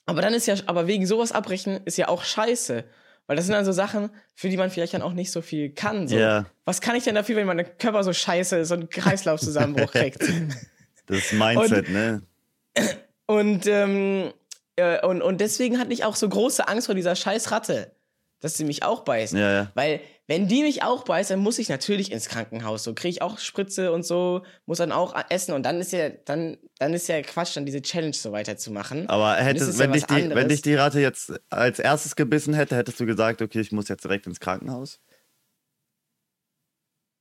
[0.07, 2.85] aber dann ist ja, aber wegen sowas abbrechen ist ja auch scheiße.
[3.27, 5.71] Weil das sind dann so Sachen, für die man vielleicht dann auch nicht so viel
[5.71, 6.09] kann.
[6.09, 6.17] So.
[6.17, 6.47] Ja.
[6.65, 10.23] Was kann ich denn dafür, wenn mein Körper so scheiße ist und einen Kreislaufzusammenbruch kriegt?
[11.07, 12.23] Das Mindset, ne?
[13.27, 14.33] Und, ähm,
[14.77, 17.93] äh, und, und deswegen hatte ich auch so große Angst vor dieser scheiß Ratte,
[18.43, 19.35] dass sie mich auch beißt.
[19.35, 19.73] Ja, ja.
[19.75, 22.83] Weil, wenn die mich auch beißt, dann muss ich natürlich ins Krankenhaus.
[22.83, 25.53] So kriege ich auch Spritze und so, muss dann auch essen.
[25.53, 29.09] Und dann ist ja, dann, dann ist ja Quatsch, dann diese Challenge so weiterzumachen.
[29.09, 32.17] Aber hättest, es ja wenn, dich was die, wenn dich die Ratte jetzt als erstes
[32.17, 35.01] gebissen hätte, hättest du gesagt, okay, ich muss jetzt direkt ins Krankenhaus?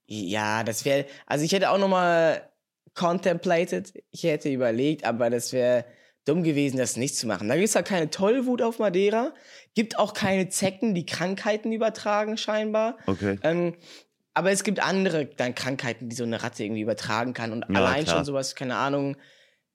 [0.08, 2.50] Ja, das wäre, also ich hätte auch nochmal
[2.96, 5.86] contemplated, ich hätte überlegt, aber das wäre
[6.26, 7.48] dumm gewesen, das nicht zu machen.
[7.48, 9.34] Da gibt es ja keine Tollwut auf Madeira,
[9.74, 12.98] gibt auch keine Zecken, die Krankheiten übertragen scheinbar.
[13.08, 13.40] Okay.
[13.44, 13.76] Ähm,
[14.34, 17.52] aber es gibt andere dann Krankheiten, die so eine Ratte irgendwie übertragen kann.
[17.52, 18.18] Und Ja, allein klar.
[18.18, 19.18] schon sowas, keine Ahnung,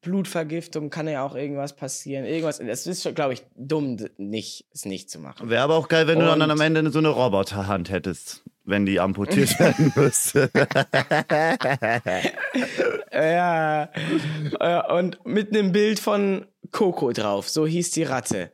[0.02, 2.24] Blutvergiftung kann ja auch irgendwas passieren.
[2.24, 2.60] Irgendwas.
[2.60, 5.50] Es ist, glaube ich, dumm, nicht, es nicht zu machen.
[5.50, 8.84] Wäre aber auch geil, wenn du dann Und- am Ende so eine Roboterhand hättest, wenn
[8.84, 10.50] die amputiert werden müsste.
[13.12, 13.88] Ja.
[14.60, 17.48] Äh, Und mit einem Bild von Coco drauf.
[17.48, 18.50] So hieß die Ratte.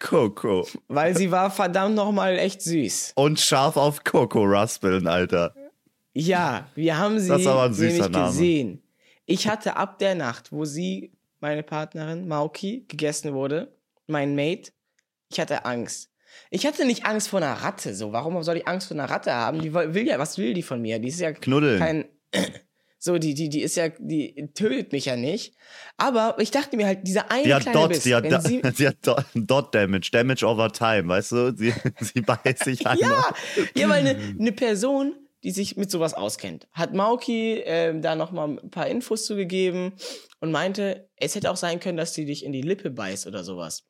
[0.00, 0.66] Coco.
[0.86, 3.12] Weil sie war verdammt nochmal echt süß.
[3.16, 5.54] Und scharf auf Coco raspeln, Alter.
[6.14, 8.26] Ja, wir haben sie Das aber ein süßer Name.
[8.28, 8.82] gesehen.
[9.26, 14.70] Ich hatte ab der Nacht, wo sie, meine Partnerin, Mauki, gegessen wurde, mein Mate,
[15.30, 16.10] ich hatte Angst.
[16.50, 17.94] Ich hatte nicht Angst vor einer Ratte.
[17.94, 19.60] So, warum soll ich Angst vor einer Ratte haben?
[19.60, 20.98] Die will ja, was will die von mir?
[20.98, 21.78] Die ist ja Knuddeln.
[21.78, 22.04] kein.
[23.00, 25.54] So, die, die, die ist ja, die tötet mich ja nicht.
[25.98, 28.40] Aber ich dachte mir halt, dieser eine Die hat kleine Dot, Biss, die hat, wenn
[28.40, 31.56] sie, die hat Dot, Dot Damage, Damage over time, weißt du?
[31.56, 33.08] Sie, sie beißt sich einmal.
[33.08, 33.34] Ja,
[33.76, 35.14] ja, weil eine, eine Person
[35.44, 36.66] die sich mit sowas auskennt.
[36.72, 39.92] Hat Mauki ähm, da nochmal ein paar Infos zugegeben
[40.40, 43.44] und meinte, es hätte auch sein können, dass die dich in die Lippe beißt oder
[43.44, 43.84] sowas.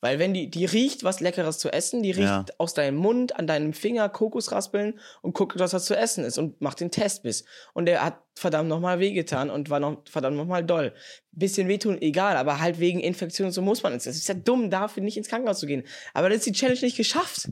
[0.00, 2.44] Weil wenn die, die riecht was Leckeres zu essen, die riecht Ja.
[2.58, 6.60] aus deinem Mund, an deinem Finger Kokosraspeln und guckt, was das zu essen ist und
[6.60, 7.44] macht den Testbiss.
[7.72, 10.92] Und der hat verdammt nochmal wehgetan und war noch verdammt nochmal doll.
[11.32, 14.06] Bisschen wehtun, egal, aber halt wegen Infektion und so muss man es.
[14.06, 15.84] Es ist ja dumm, dafür nicht ins Krankenhaus zu gehen.
[16.12, 17.48] Aber das ist die Challenge nicht geschafft.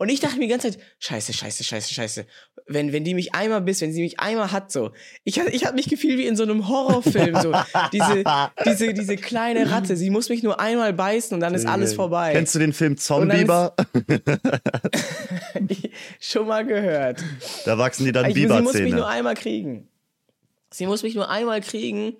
[0.00, 2.26] Und ich dachte mir die ganze Zeit, scheiße, scheiße, scheiße, scheiße.
[2.66, 4.92] Wenn, wenn die mich einmal bisst, wenn sie mich einmal hat, so.
[5.24, 7.52] Ich, ich habe mich gefühlt wie in so einem Horrorfilm, so.
[7.92, 8.22] Diese,
[8.64, 12.32] diese, diese kleine Ratte, sie muss mich nur einmal beißen und dann ist alles vorbei.
[12.32, 13.74] Kennst du den Film Zombieber?
[16.20, 17.22] Schon mal gehört.
[17.64, 19.06] Da wachsen die dann Ich, sie muss mich nur Biberzähne.
[19.06, 19.88] einmal kriegen.
[20.70, 22.16] Sie muss mich nur einmal kriegen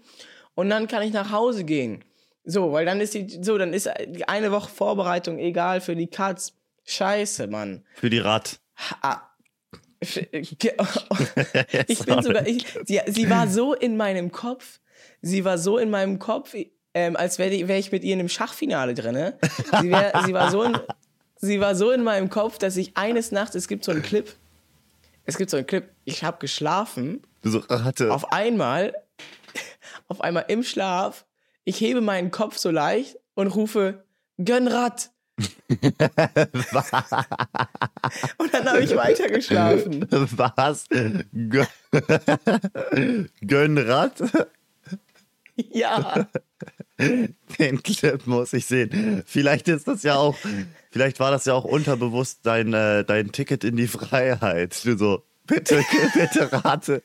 [0.55, 2.05] und dann kann ich nach Hause gehen.
[2.45, 3.91] So, weil dann ist die, so, dann ist
[4.27, 6.55] eine Woche Vorbereitung egal für die Katz.
[6.89, 7.85] Scheiße, Mann.
[7.95, 8.61] Für die Rat.
[9.03, 9.21] Ah.
[10.01, 14.81] Ich bin sogar, ich, sie, sie war so in meinem Kopf,
[15.21, 16.55] sie war so in meinem Kopf,
[16.95, 19.39] ähm, als wäre wär ich mit ihr in einem Schachfinale drinne.
[19.81, 20.79] Sie, wär, sie, war so in,
[21.37, 24.33] sie war so in meinem Kopf, dass ich eines Nachts, es gibt so einen Clip,
[25.25, 28.13] es gibt so einen Clip, ich habe geschlafen, Du so Ratte.
[28.15, 28.95] auf einmal,
[30.07, 31.27] auf einmal im Schlaf,
[31.65, 34.05] ich hebe meinen Kopf so leicht und rufe,
[34.39, 35.11] Gönnrad.
[38.39, 40.07] Und dann habe ich weiter geschlafen.
[40.11, 40.87] Was?
[41.33, 41.65] Gö
[43.41, 44.15] Gönnrad?
[45.57, 46.29] Ja.
[46.99, 49.23] Den Clip muss ich sehen.
[49.27, 50.37] Vielleicht ist das ja auch,
[50.91, 54.85] vielleicht war das ja auch unterbewusst dein, äh, dein Ticket in die Freiheit.
[54.85, 57.03] Du so, bitte, bitte rate,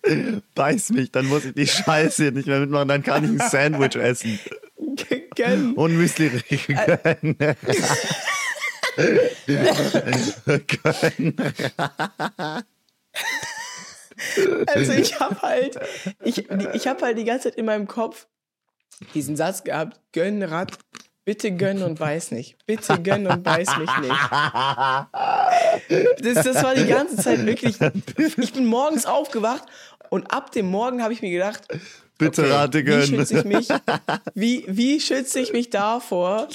[0.55, 3.95] beiß mich, dann muss ich die Scheiße nicht mehr mitmachen, dann kann ich ein Sandwich
[3.95, 4.39] essen
[5.35, 5.73] Gönn.
[5.75, 7.37] und Müsli gönnen.
[10.67, 11.35] Gönnen.
[14.67, 15.79] Also ich habe halt,
[16.23, 18.27] ich, ich habe halt die ganze Zeit in meinem Kopf
[19.13, 20.77] diesen Satz gehabt, gönn Rad,
[21.25, 22.57] bitte gönn und beiß nicht.
[22.65, 24.15] Bitte gönn und beiß mich nicht.
[26.21, 27.77] Das, das war die ganze Zeit wirklich,
[28.17, 29.63] ich bin morgens aufgewacht
[30.09, 31.67] und ab dem Morgen habe ich mir gedacht,
[32.23, 33.67] Bitte okay, rate wie schütze ich mich,
[34.33, 36.47] wie, wie schütze ich mich davor,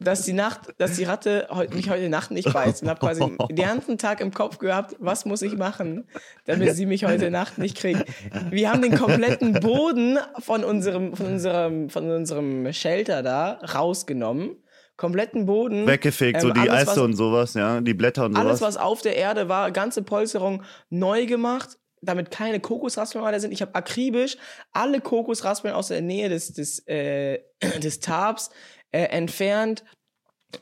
[0.00, 3.56] dass die Nacht, dass die Ratte mich heute Nacht nicht beißt und habe quasi den
[3.56, 6.06] ganzen Tag im Kopf gehabt, was muss ich machen,
[6.44, 8.04] damit sie mich heute Nacht nicht kriegt.
[8.50, 14.56] Wir haben den kompletten Boden von unserem, von unserem, von unserem Shelter da rausgenommen.
[14.96, 15.86] Kompletten Boden.
[15.86, 18.74] Weggefegt, so Ähm, die alles, Äste was- und sowas, ja, die Blätter und alles, sowas.
[18.74, 23.52] was auf der Erde war, ganze Polsterung neu gemacht, damit keine Kokosraspeln weiter sind.
[23.52, 24.36] Ich habe akribisch
[24.72, 27.40] alle Kokosraspeln aus der Nähe des, des, äh,
[27.82, 28.50] des Tabs
[28.92, 29.84] äh, entfernt.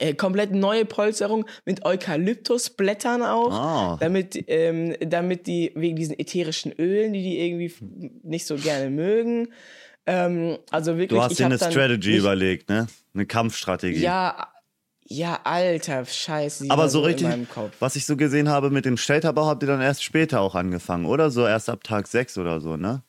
[0.01, 3.97] Äh, komplett neue Polsterung mit Eukalyptusblättern auch, Ah.
[4.01, 7.73] damit, ähm, damit die wegen diesen ätherischen Ölen, die die irgendwie
[8.25, 9.53] nicht so gerne mögen.
[10.07, 12.89] Ähm, also wirklich, Du hast dir eine Strategy überlegt, ne?
[13.15, 14.01] Eine Kampfstrategie.
[14.01, 14.49] Ja,
[15.09, 16.67] ja, alter Scheiße.
[16.69, 17.73] Aber so in richtig, meinem Kopf.
[17.81, 21.07] was ich so gesehen habe mit dem Stelterbau, habt ihr dann erst später auch angefangen,
[21.07, 21.31] oder?
[21.31, 23.03] So erst ab Tag 6 oder so, ne?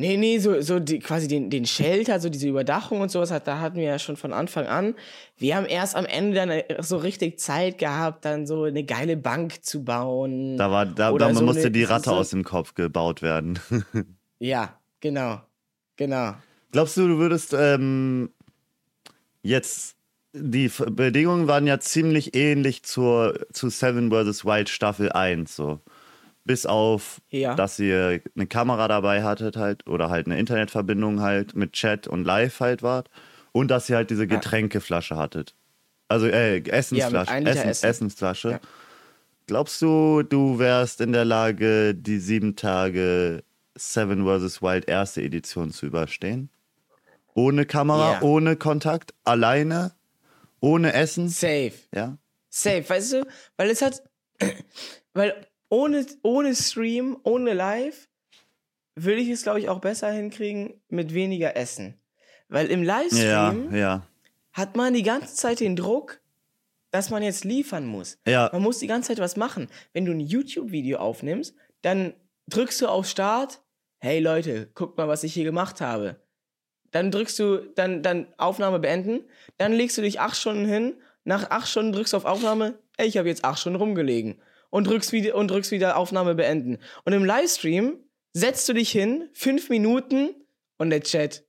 [0.00, 3.58] Nee, nee, so, so die, quasi den, den Shelter, so diese Überdachung und sowas, da
[3.58, 4.94] hatten wir ja schon von Anfang an.
[5.38, 9.16] Wir haben erst am Ende dann äh, so richtig Zeit gehabt, dann so eine geile
[9.16, 10.56] Bank zu bauen.
[10.56, 13.58] Da, war, da, da so musste eine- die Ratte so- aus dem Kopf gebaut werden.
[14.40, 15.40] Ja, genau.
[15.96, 16.34] Genau.
[16.70, 18.30] Glaubst du, du würdest ähm,
[19.48, 19.96] jetzt.
[20.34, 24.44] Die Bedingungen waren ja ziemlich ähnlich zur, zu Seven vs.
[24.44, 25.80] Wild Staffel 1, so.
[26.44, 27.54] Bis auf, Ja.
[27.54, 32.24] dass ihr eine Kamera dabei hattet halt oder halt eine Internetverbindung halt mit Chat und
[32.24, 33.08] Live halt wart
[33.52, 35.54] und dass ihr halt diese Getränkeflasche hattet.
[36.08, 37.86] Also äh, Essensflasche, Liter Essen, Essen.
[37.90, 38.50] Essensflasche.
[38.52, 38.60] Ja.
[39.46, 43.42] Glaubst du, du wärst in der Lage, die sieben Tage
[43.74, 44.60] Seven vs.
[44.62, 46.50] Wild erste Edition zu überstehen?
[47.38, 48.22] Ohne Kamera, Ja.
[48.22, 49.92] ohne Kontakt, alleine,
[50.60, 51.28] ohne Essen?
[51.28, 51.72] Safe.
[51.94, 52.18] Ja.
[52.50, 53.26] Safe, weißt du?
[53.56, 54.02] Weil es hat.
[55.14, 58.08] Weil ohne, ohne Stream, ohne Live,
[58.94, 61.94] würde ich es, glaube ich, auch besser hinkriegen mit weniger Essen.
[62.48, 64.06] Weil im Ja, Livestream ja.
[64.52, 66.20] hat man die ganze Zeit den Druck,
[66.90, 68.18] dass man jetzt liefern muss.
[68.26, 68.48] Ja.
[68.52, 69.68] Man muss die ganze Zeit was machen.
[69.92, 72.14] Wenn du ein YouTube-Video aufnimmst, dann
[72.48, 73.60] drückst du auf Start.
[73.98, 76.20] Hey Leute, guckt mal, was ich hier gemacht habe.
[76.90, 79.20] Dann drückst du, dann, dann Aufnahme beenden.
[79.56, 80.94] Dann legst du dich acht Stunden hin.
[81.24, 82.78] Nach acht Stunden drückst du auf Aufnahme.
[82.96, 84.40] Ey, ich habe jetzt acht Stunden rumgelegen.
[84.70, 86.78] Und drückst, wieder, und drückst wieder Aufnahme beenden.
[87.04, 87.98] Und im Livestream
[88.32, 90.34] setzt du dich hin, fünf Minuten
[90.76, 91.44] und der Chat.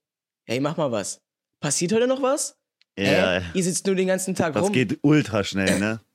[0.45, 1.21] Hey, mach mal was.
[1.59, 2.57] Passiert heute noch was?
[2.97, 3.45] Ja, Hä?
[3.53, 4.73] Ihr sitzt nur den ganzen Tag das rum.
[4.73, 6.01] geht ultra schnell, ne?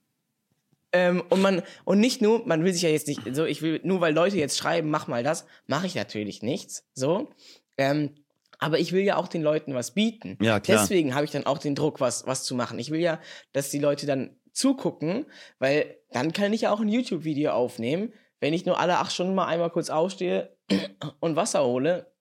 [0.97, 3.81] Ähm, und man, und nicht nur, man will sich ja jetzt nicht, so, ich will,
[3.83, 7.33] nur weil Leute jetzt schreiben, mach mal das, mache ich natürlich nichts, so.
[7.77, 8.15] Ähm,
[8.59, 10.39] aber ich will ja auch den Leuten was bieten.
[10.41, 10.81] Ja, klar.
[10.81, 12.79] Deswegen habe ich dann auch den Druck, was, was zu machen.
[12.79, 13.21] Ich will ja,
[13.53, 15.27] dass die Leute dann zugucken,
[15.59, 18.13] weil dann kann ich ja auch ein YouTube-Video aufnehmen.
[18.41, 20.57] Wenn ich nur alle acht Stunden mal einmal kurz aufstehe
[21.21, 22.13] und Wasser hole,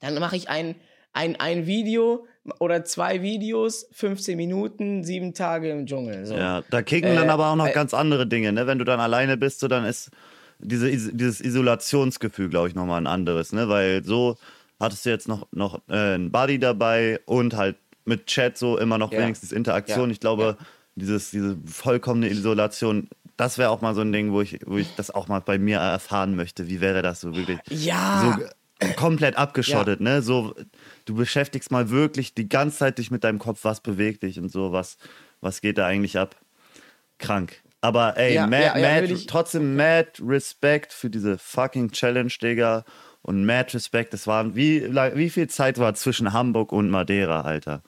[0.00, 0.76] dann mache ich ein,
[1.12, 2.26] ein, ein Video
[2.60, 6.26] oder zwei Videos, 15 Minuten, sieben Tage im Dschungel.
[6.26, 6.34] So.
[6.34, 8.66] Ja, da kicken dann Äh, aber auch noch äh, ganz andere Dinge, ne?
[8.66, 10.10] Wenn du dann alleine bist, so dann ist
[10.58, 13.68] diese, dieses Isolationsgefühl, glaube ich, nochmal ein anderes, ne?
[13.68, 14.36] Weil so
[14.80, 18.98] hattest du jetzt noch, noch äh, einen Buddy dabei und halt mit Chat so immer
[18.98, 19.20] noch Ja.
[19.20, 20.08] wenigstens Interaktion.
[20.08, 20.12] Ja.
[20.12, 20.66] Ich glaube, Ja.
[20.94, 24.94] dieses, diese vollkommene Isolation, das wäre auch mal so ein Ding, wo ich, wo ich
[24.96, 26.68] das auch mal bei mir erfahren möchte.
[26.68, 27.58] Wie wäre das so wirklich?
[27.68, 28.38] Ja.
[28.38, 28.44] so
[28.96, 30.22] komplett abgeschottet, ne?
[30.22, 30.54] So,
[31.04, 34.50] du beschäftigst mal wirklich die ganze Zeit dich mit deinem Kopf, was bewegt dich und
[34.50, 34.96] so, was,
[35.40, 36.36] was geht da eigentlich ab?
[37.18, 37.60] Krank.
[37.80, 42.84] Aber ey, mad, mad, trotzdem mad Respekt für diese fucking Challenge, Digga.
[43.22, 47.82] Und mad Respekt, das waren, wie, wie viel Zeit war zwischen Hamburg und Madeira, Alter?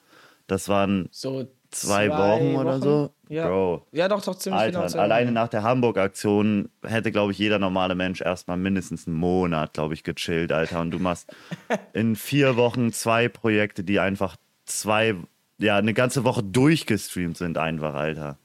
[0.47, 3.13] Das waren so zwei, Wochen oder so?
[3.29, 3.47] Ja.
[3.47, 3.87] Bro.
[3.91, 4.91] ja, doch, doch, ziemlich Alter, genau.
[4.91, 5.33] zwei alleine Wochen.
[5.33, 10.03] nach der Hamburg-Aktion hätte, glaube ich, jeder normale Mensch erstmal mindestens einen Monat, glaube ich,
[10.03, 10.81] gechillt, Alter.
[10.81, 11.33] Und du machst
[11.93, 15.15] in vier Wochen zwei Projekte, die einfach zwei,
[15.57, 18.37] ja, eine ganze Woche durchgestreamt sind, einfach, Alter.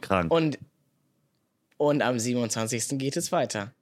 [0.00, 0.30] Krank.
[0.30, 0.58] Und,
[1.76, 2.98] und am 27.
[2.98, 3.72] geht es weiter.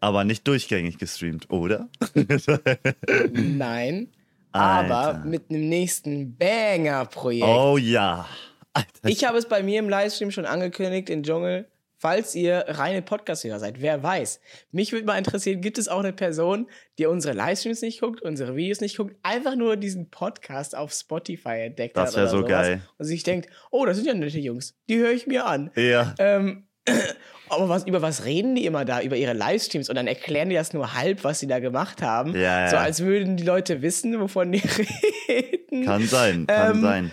[0.00, 1.88] Aber nicht durchgängig gestreamt, oder?
[3.32, 4.08] Nein,
[4.52, 4.94] Alter.
[4.96, 7.44] aber mit einem nächsten Banger-Projekt.
[7.46, 8.26] Oh ja.
[8.72, 11.66] Alter, Ich habe es bei mir im Livestream schon angekündigt, in Dschungel.
[12.00, 14.40] Falls ihr reine Podcast-Hörer seid, wer weiß.
[14.70, 18.54] Mich würde mal interessieren, gibt es auch eine Person, die unsere Livestreams nicht guckt, unsere
[18.54, 22.36] Videos nicht guckt, einfach nur diesen Podcast auf Spotify entdeckt Das hat wär oder so
[22.38, 22.82] sowas geil.
[22.98, 25.72] und sich denkt, oh, das sind ja nette Jungs, die höre ich mir an.
[25.74, 26.14] ja.
[26.20, 26.67] Ähm,
[27.48, 29.00] aber was, über was reden die immer da?
[29.00, 32.34] Über ihre Livestreams und dann erklären die das nur halb, was sie da gemacht haben.
[32.34, 32.70] Ja, ja.
[32.70, 34.62] So als würden die Leute wissen, wovon die
[35.28, 35.84] reden.
[35.84, 37.12] Kann sein, kann Ähm, sein.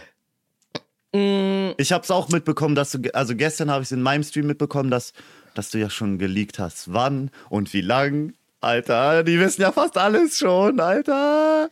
[1.78, 4.48] Ich habe es auch mitbekommen, dass du, also gestern habe ich es in meinem Stream
[4.48, 5.14] mitbekommen, dass,
[5.54, 8.34] dass du ja schon geleakt hast, wann und wie lang.
[8.60, 11.70] Alter, die wissen ja fast alles schon, Alter.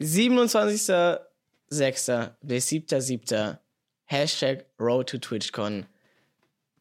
[0.00, 2.30] 27.06.
[2.42, 3.56] bis 7.07.
[4.04, 5.86] Hashtag Road to TwitchCon.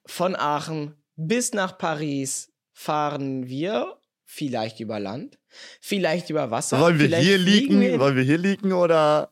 [0.06, 5.38] Von Aachen bis nach Paris fahren wir vielleicht über Land,
[5.82, 6.80] vielleicht über Wasser.
[6.80, 7.80] Wollen wir hier liegen?
[7.82, 9.30] wir- Wollen wir hier liegen oder?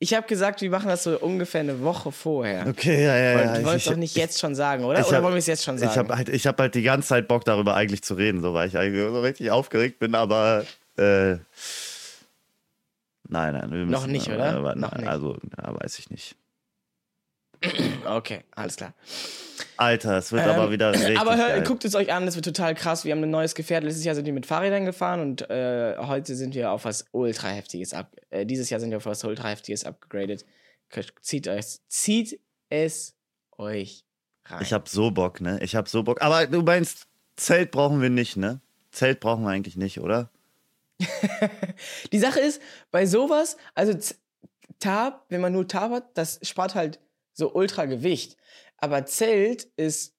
[0.00, 2.66] Ich habe gesagt, wir machen das so ungefähr eine Woche vorher.
[2.68, 3.70] Okay, ja, ja, Wollen- ja.
[3.72, 5.00] Es ich, doch nicht jetzt schon sagen, oder?
[5.00, 5.90] ich Oder hab- wollen wir es jetzt schon sagen?
[5.90, 8.54] Ich habe halt, ich hab halt die ganze Zeit Bock darüber eigentlich zu reden, so
[8.54, 10.64] weil ich eigentlich so richtig aufgeregt bin, aber
[10.96, 11.32] äh,
[13.28, 14.54] nein, nein, wir müssen, Noch nicht, oder?
[14.54, 15.08] Aber, Noch nicht.
[15.08, 16.36] Also, ja, weiß ich nicht.
[18.06, 18.94] Okay, alles klar.
[19.76, 22.44] Alter, es wird Ähm, aber wieder richtig Aber hör, guckt es euch an, das wird
[22.44, 23.04] total krass.
[23.04, 23.84] Wir haben ein neues Gefährt.
[23.84, 27.48] Letztes Jahr sind wir mit Fahrrädern gefahren und äh, heute sind wir auf was ultra
[27.48, 28.14] heftiges ab.
[28.30, 30.44] Äh, dieses Jahr sind wir auf was ultra heftiges abgegradet.
[31.20, 32.40] Zieht euch, zieht
[32.70, 33.14] es
[33.56, 34.04] euch
[34.46, 34.62] rein.
[34.62, 35.58] Ich hab so Bock, ne?
[35.62, 36.22] Ich hab so Bock.
[36.22, 38.60] Aber du meinst, Zelt brauchen wir nicht, ne?
[38.90, 40.30] Zelt brauchen wir eigentlich nicht, oder?
[42.12, 43.96] Die Sache ist, bei sowas, also
[44.80, 46.98] Tab, wenn man nur Tab hat, das spart halt
[47.38, 48.36] so ultra Gewicht.
[48.78, 50.14] Aber Zelt ist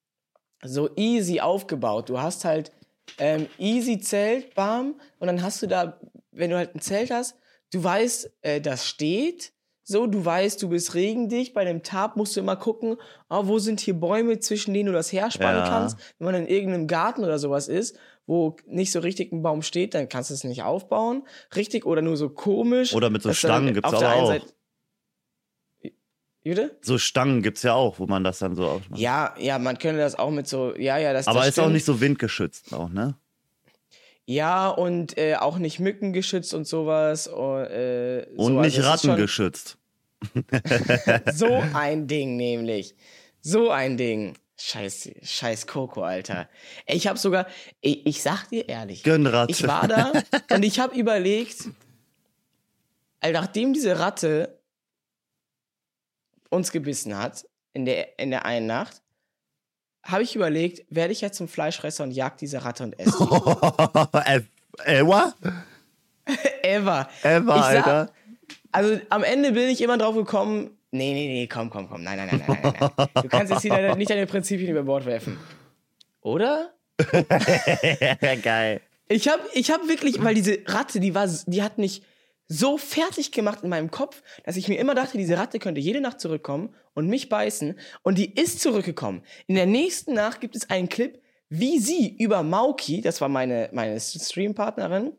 [0.63, 2.09] so easy aufgebaut.
[2.09, 2.71] Du hast halt
[3.17, 5.99] ähm, easy Zelt, bam, und dann hast du da,
[6.31, 7.35] wenn du halt ein Zelt hast,
[7.73, 9.53] du weißt, äh, das steht.
[9.83, 11.53] So, du weißt, du bist regendicht.
[11.55, 14.91] Bei dem Tab musst du immer gucken, ah, wo sind hier Bäume, zwischen denen du
[14.93, 15.67] das herspannen Ja.
[15.69, 15.97] kannst.
[16.19, 19.95] Wenn man in irgendeinem Garten oder sowas ist, wo nicht so richtig ein Baum steht,
[19.95, 21.23] dann kannst du es nicht aufbauen.
[21.55, 22.93] Richtig oder nur so komisch.
[22.93, 24.27] Oder mit so Stangen aber einen auch.
[24.27, 24.45] Seite-
[26.43, 26.77] Bitte?
[26.81, 28.99] So Stangen gibt's ja auch, wo man das dann so aufmacht.
[28.99, 31.63] Ja, ja, man könnte das auch mit so, ja, ja, das Aber das ist auch
[31.63, 31.73] stimmt.
[31.73, 33.15] nicht so windgeschützt auch, ne?
[34.25, 37.27] Ja, und äh, auch nicht mückengeschützt und sowas.
[37.31, 39.77] oh, Äh, Und so, nicht es rattengeschützt.
[41.33, 42.95] So ein Ding nämlich.
[43.41, 44.35] So ein Ding.
[44.61, 46.49] Scheiß, scheiß Coco, Alter.
[46.85, 47.47] Ich habe sogar,
[47.79, 49.51] ich, ich sag dir ehrlich, Gönnratte.
[49.51, 50.11] ich war da
[50.53, 51.69] und ich habe überlegt,
[53.21, 54.58] also nachdem diese Ratte
[56.49, 59.01] uns gebissen hat in der, in der einen Nacht,
[60.03, 63.11] habe ich überlegt, werde ich jetzt zum Fleischfresser und jag diese Ratte und esse.
[64.85, 65.33] Ever?
[66.61, 67.09] Ever.
[67.23, 68.11] Ever, Alter.
[68.71, 72.17] Also am Ende bin ich immer drauf gekommen, nee, nee, nee, komm, komm, komm, nein,
[72.17, 73.07] nein, nein, nein, nein, nein.
[73.15, 75.37] Du kannst jetzt hier nicht deine Prinzipien über Bord werfen.
[76.21, 76.73] Oder?
[78.43, 78.81] Geil.
[79.07, 82.03] Ich habe ich hab wirklich, weil diese Ratte, die war, die hat mich
[82.51, 86.01] so fertig gemacht in meinem Kopf, dass ich mir immer dachte, diese Ratte könnte jede
[86.01, 87.79] Nacht zurückkommen und mich beißen.
[88.01, 89.21] Und die ist zurückgekommen.
[89.47, 93.69] In der nächsten Nacht gibt es einen Clip, wie sie über Mauki, das war meine,
[93.71, 95.13] meine Streampartnerin,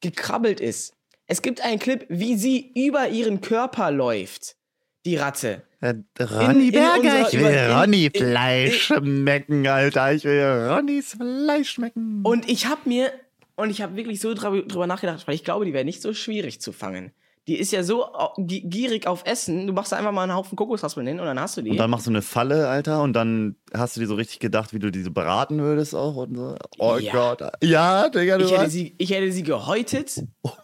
[0.00, 0.94] gekrabbelt ist.
[1.26, 4.56] Es gibt einen Clip, wie sie über ihren Körper läuft.
[5.04, 5.62] Die Ratte.
[5.80, 10.12] Äh, Ronny in Berger, unserer- ich will über- in- Ronny in- Fleisch schmecken, Alter.
[10.12, 12.22] Ich will Ronnys Fleisch schmecken.
[12.24, 13.12] Und ich habe mir,
[13.56, 16.60] und ich habe wirklich so drüber, nachgedacht, weil ich glaube, die wäre nicht so schwierig
[16.60, 17.12] zu fangen.
[17.48, 18.06] Die ist ja so
[18.38, 19.68] gierig auf Essen.
[19.68, 21.70] Du machst da einfach mal einen Haufen Kokosraspeln hin und dann hast du die.
[21.70, 24.72] Und dann machst du eine Falle, Alter, und dann hast du dir so richtig gedacht,
[24.74, 26.56] wie du diese braten würdest auch und so.
[26.78, 27.12] Oh Ja.
[27.12, 27.42] Gott.
[27.62, 30.22] Ja, Digga, du ich, hätte sie, ich hätte sie gehäutet.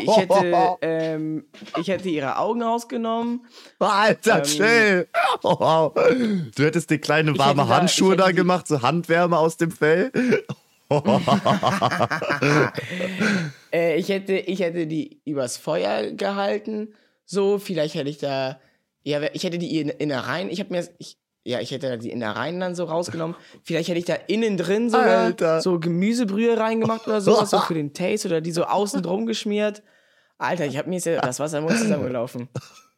[0.00, 1.44] Ich hätte, ähm,
[1.80, 3.46] ich hätte ihre Augen ausgenommen.
[3.78, 5.08] Alter, ähm, chill.
[5.40, 5.94] Wow.
[5.94, 10.10] Du hättest dir kleine warme da- Handschuhe da die- gemacht, so Handwärme aus dem Fell.
[13.72, 16.94] Äh, ich, hätte, ich hätte die übers Feuer gehalten.
[17.24, 18.60] So, vielleicht hätte ich da.
[19.02, 20.48] Ja, ich hätte die in- Innereien.
[20.50, 20.88] Ich habe mir.
[20.98, 23.36] Ich, ja, ich hätte da die Innereien dann so rausgenommen.
[23.62, 25.60] Vielleicht hätte ich da innen drin sogar Alter.
[25.60, 29.82] so Gemüsebrühe reingemacht oder sowas, so für den Taste oder die so außen drum geschmiert.
[30.38, 32.48] Alter, ich habe mir jetzt das Wasser im Mund zusammengelaufen.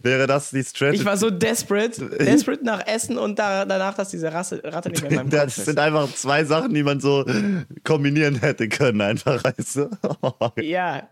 [0.00, 0.98] Wäre das die Strategy?
[1.00, 5.02] Ich war so desperate, desperate nach Essen und da, danach, dass diese Rasse, Ratte nicht
[5.02, 5.64] mehr in meinem Kopf Das ist.
[5.64, 7.24] sind einfach zwei Sachen, die man so
[7.84, 9.90] kombinieren hätte können, einfach, weißt du?
[10.62, 11.08] Ja,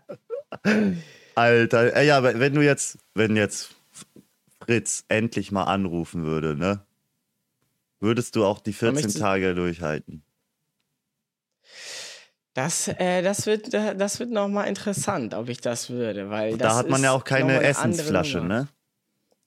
[1.35, 3.75] Alter, ey, ja, wenn du jetzt, wenn jetzt
[4.63, 6.81] Fritz endlich mal anrufen würde, ne?
[7.99, 10.23] Würdest du auch die 14 möchtest du- Tage durchhalten?
[12.53, 16.89] Das, äh, das wird, das wird nochmal interessant, ob ich das würde, weil Da hat
[16.89, 18.67] man ja auch keine Essensflasche, ne?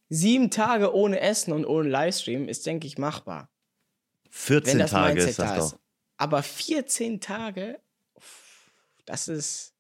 [0.09, 3.49] Sieben Tage ohne Essen und ohne Livestream ist, denke ich, machbar.
[4.31, 5.67] 14 Wenn das Tage Mindset ist das da doch.
[5.67, 5.79] ist.
[6.17, 7.81] Aber 14 Tage,
[9.05, 9.75] das ist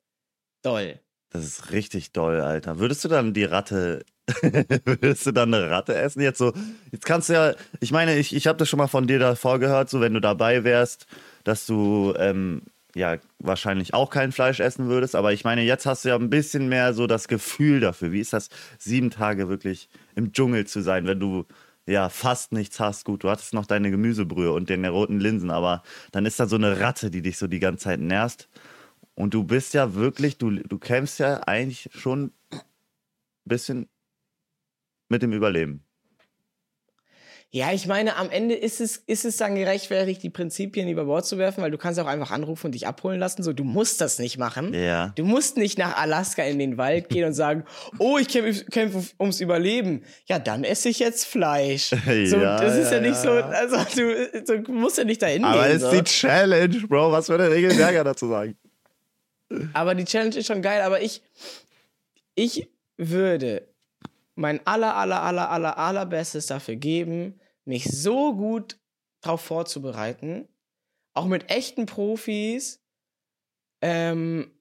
[0.62, 1.00] doll.
[1.30, 2.78] Das ist richtig doll, Alter.
[2.78, 4.04] Würdest du dann die Ratte,
[4.42, 6.22] würdest du dann eine Ratte essen?
[6.22, 6.52] Jetzt so,
[6.92, 9.58] jetzt kannst du ja, ich meine, ich, ich habe das schon mal von dir davor
[9.58, 11.06] gehört, so wenn du dabei wärst,
[11.44, 12.62] dass du ähm,
[12.96, 16.30] ja wahrscheinlich auch kein Fleisch essen würdest, aber ich meine, jetzt hast du ja ein
[16.30, 18.10] bisschen mehr so das Gefühl dafür.
[18.10, 21.44] Wie ist das, sieben Tage wirklich im Dschungel zu sein, wenn du
[21.84, 23.04] ja fast nichts hast?
[23.04, 26.56] Gut, du hattest noch deine Gemüsebrühe und deine roten Linsen, aber dann ist da so
[26.56, 28.48] eine Ratte, die dich so die ganze Zeit nervt.
[29.14, 32.60] Und du bist ja wirklich, du, du kämpfst ja eigentlich schon ein
[33.44, 33.88] bisschen
[35.08, 35.85] mit dem Überleben.
[37.50, 41.24] Ja, ich meine, am Ende ist es, ist es dann gerechtfertigt, die Prinzipien über Bord
[41.24, 43.42] zu werfen, weil du kannst auch einfach anrufen und dich abholen lassen.
[43.42, 44.74] So, du musst das nicht machen.
[44.74, 45.12] Ja.
[45.16, 47.64] Du musst nicht nach Alaska in den Wald gehen und sagen,
[47.98, 50.02] oh, ich kämpfe kämpfe ums Überleben.
[50.26, 51.90] Ja, dann esse ich jetzt Fleisch.
[52.26, 55.44] So, Ja, das ist ja, ja, nicht so, also du, du musst ja nicht dahin
[55.44, 55.76] Aber gehen.
[55.76, 55.90] ist so.
[55.92, 57.12] die Challenge, Bro.
[57.12, 58.56] Was würde Regelberger dazu sagen?
[59.72, 60.82] Aber die Challenge ist schon geil.
[60.82, 61.22] Aber ich,
[62.34, 63.68] ich würde
[64.36, 68.78] mein aller, aller, aller, aller, allerbestes dafür geben, mich so gut
[69.22, 70.48] darauf vorzubereiten,
[71.14, 72.84] auch mit echten Profis,
[73.80, 74.52] ähm,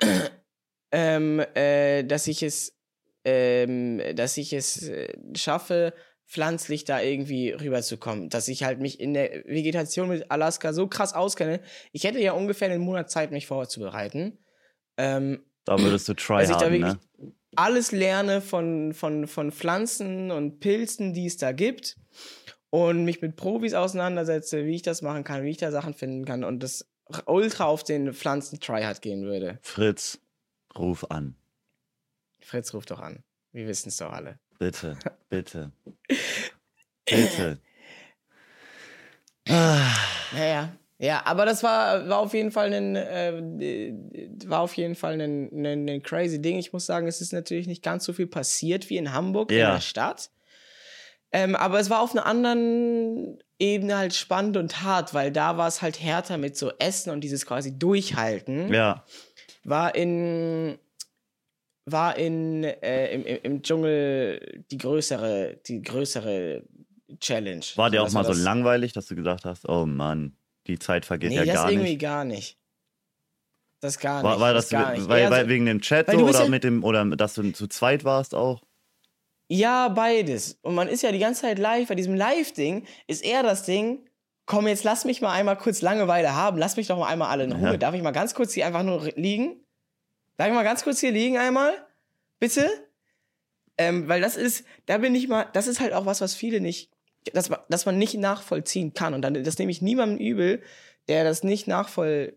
[0.92, 2.76] ähm, äh, dass ich es,
[3.24, 5.94] ähm, dass ich es äh, schaffe,
[6.26, 8.28] pflanzlich da irgendwie rüberzukommen.
[8.28, 11.60] Dass ich halt mich in der Vegetation mit Alaska so krass auskenne.
[11.92, 14.38] Ich hätte ja ungefähr einen Monat Zeit, mich vorzubereiten.
[14.96, 17.00] Ähm, Da würdest du try haben, ne?
[17.56, 21.96] Alles lerne von, von, von Pflanzen und Pilzen, die es da gibt.
[22.70, 26.24] Und mich mit Profis auseinandersetze, wie ich das machen kann, wie ich da Sachen finden
[26.24, 26.88] kann und das
[27.26, 29.58] ultra auf den Pflanzen-Tryhard gehen würde.
[29.62, 30.20] Fritz,
[30.78, 31.34] ruf an.
[32.38, 33.24] Fritz ruft doch an.
[33.52, 34.38] Wir wissen es doch alle.
[34.60, 34.96] Bitte,
[35.28, 35.72] bitte.
[37.04, 37.58] Bitte.
[39.48, 39.90] Ah,
[40.32, 40.76] Naja.
[41.02, 43.94] Ja, aber das war, war auf jeden Fall ein, äh,
[44.44, 46.58] war auf jeden Fall ein, ein, ein crazy Ding.
[46.58, 49.58] Ich muss sagen, es ist natürlich nicht ganz so viel passiert wie in Hamburg in
[49.60, 49.72] Ja.
[49.72, 50.30] der Stadt.
[51.32, 55.68] Ähm, aber es war auf einer anderen Ebene halt spannend und hart, weil da war
[55.68, 58.72] es halt härter mit so Essen und dieses quasi Durchhalten.
[58.72, 59.04] ja.
[59.64, 60.78] War in
[61.86, 66.62] war in äh, im, im, Dschungel die größere die größere
[67.20, 67.64] Challenge.
[67.76, 70.36] War dir auch mal so langweilig, dass du gedacht hast, oh Mann,
[70.70, 72.00] die Zeit vergeht Nee, ja das gar irgendwie nicht.
[72.00, 72.56] gar nicht.
[73.80, 74.40] Das gar War, nicht.
[74.40, 75.08] war das, gar nicht.
[75.08, 77.66] weil, Eher weil, wegen dem Chat so oder ja- mit dem oder dass du zu
[77.66, 78.62] zweit warst auch?
[79.48, 80.58] Ja, beides.
[80.62, 81.88] Und man ist ja die ganze Zeit live.
[81.88, 84.06] Bei diesem Live-Ding ist eher das Ding,
[84.46, 86.56] komm, jetzt lass mich mal einmal kurz Langeweile haben.
[86.58, 87.70] Lass mich doch mal einmal alle in Ruhe.
[87.72, 87.76] Ja.
[87.76, 89.56] Darf ich mal ganz kurz hier einfach nur liegen?
[90.36, 91.72] Darf ich mal ganz kurz hier liegen einmal?
[92.38, 92.70] Bitte?
[93.76, 96.60] Ähm, weil das ist, da bin ich mal, das ist halt auch was, was viele
[96.60, 96.90] nicht,
[97.32, 99.14] dass man, dass man nicht nachvollziehen kann.
[99.14, 100.62] Und dann, das nehme ich niemandem übel,
[101.08, 102.36] der das nicht nachvoll,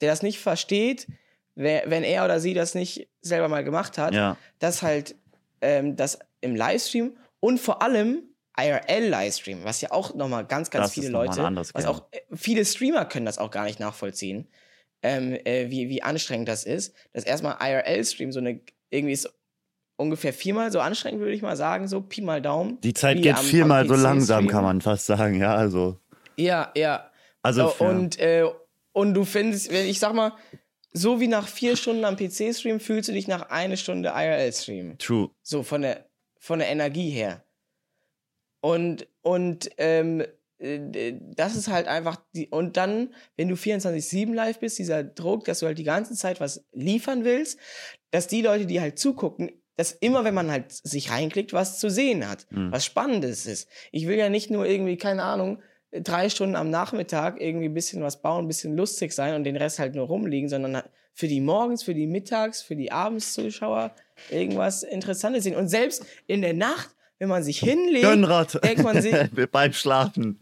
[0.00, 1.06] der das nicht versteht,
[1.54, 4.36] wenn er oder sie das nicht selber mal gemacht hat, Ja.
[4.60, 5.14] dass halt
[5.60, 8.22] ähm, das im Livestream und vor allem
[8.58, 11.42] IRL-Livestream, was ja auch nochmal ganz, ganz Das viele Leute,
[11.74, 14.48] was auch äh, viele Streamer können das auch gar nicht nachvollziehen,
[15.02, 18.60] ähm, äh, wie, wie anstrengend das ist, dass erstmal IRL-Stream so eine,
[18.90, 19.32] irgendwie ist
[20.00, 22.80] ungefähr viermal so anstrengend, würde ich mal sagen, so Pi mal Daumen.
[22.80, 25.38] Die Zeit geht am- viermal am so langsam, kann man fast sagen.
[25.40, 25.98] Ja, also.
[26.36, 27.10] Ja, ja.
[27.42, 27.90] Also, So, ja.
[27.90, 28.44] und, äh,
[28.92, 30.32] und du findest, wenn ich sag mal,
[30.92, 34.98] so wie nach vier Stunden am PC-Stream fühlst du dich nach eine Stunde IRL-Stream.
[34.98, 35.30] True.
[35.42, 36.06] So von der,
[36.38, 37.44] von der Energie her.
[38.60, 40.22] Und, und ähm,
[40.58, 42.48] äh, das ist halt einfach die.
[42.48, 46.40] Und dann, wenn du 24-7 live bist, dieser Druck, dass du halt die ganze Zeit
[46.40, 47.58] was liefern willst,
[48.10, 51.88] dass die Leute, die halt zugucken, dass immer, wenn man halt sich reinklickt, was zu
[51.90, 52.70] sehen hat, Mhm.
[52.72, 53.68] was Spannendes ist.
[53.92, 55.62] Ich will ja nicht nur irgendwie, keine Ahnung,
[55.92, 59.56] drei Stunden am Nachmittag irgendwie ein bisschen was bauen, ein bisschen lustig sein und den
[59.56, 60.82] Rest halt nur rumliegen, sondern
[61.14, 63.92] für die morgens, für die mittags, für die Abendszuschauer
[64.30, 65.56] irgendwas Interessantes sehen.
[65.56, 68.62] Und selbst in der Nacht, wenn man sich hinlegt, Gönrad.
[68.64, 69.14] denkt man sich,
[69.50, 70.38] Beim Schlafen.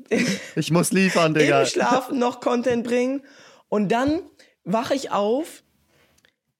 [0.54, 1.60] Ich muss liefern, Digga.
[1.62, 3.22] im Schlafen noch Content bringen.
[3.68, 4.20] Und dann
[4.64, 5.62] wache ich auf.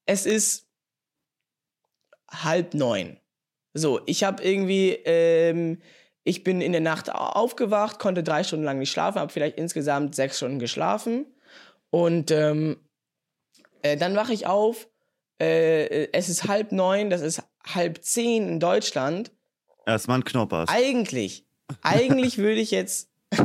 [0.05, 0.65] Es ist
[2.31, 3.17] halb neun.
[3.73, 5.81] So, ich habe irgendwie, ähm,
[6.23, 9.57] ich bin in der Nacht au- aufgewacht, konnte drei Stunden lang nicht schlafen, habe vielleicht
[9.57, 11.25] insgesamt sechs Stunden geschlafen.
[11.91, 12.77] Und ähm,
[13.81, 14.87] äh, dann wache ich auf.
[15.41, 19.31] Äh, es ist halb neun, das ist halb zehn in Deutschland.
[19.85, 20.69] Erstmal ein Knoppers.
[20.69, 21.45] Eigentlich,
[21.81, 23.09] eigentlich würde ich jetzt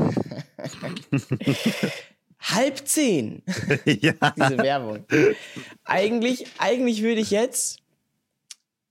[2.41, 3.43] halb zehn,
[3.85, 4.13] ja.
[4.37, 5.05] diese Werbung.
[5.85, 7.79] Eigentlich, eigentlich würde ich jetzt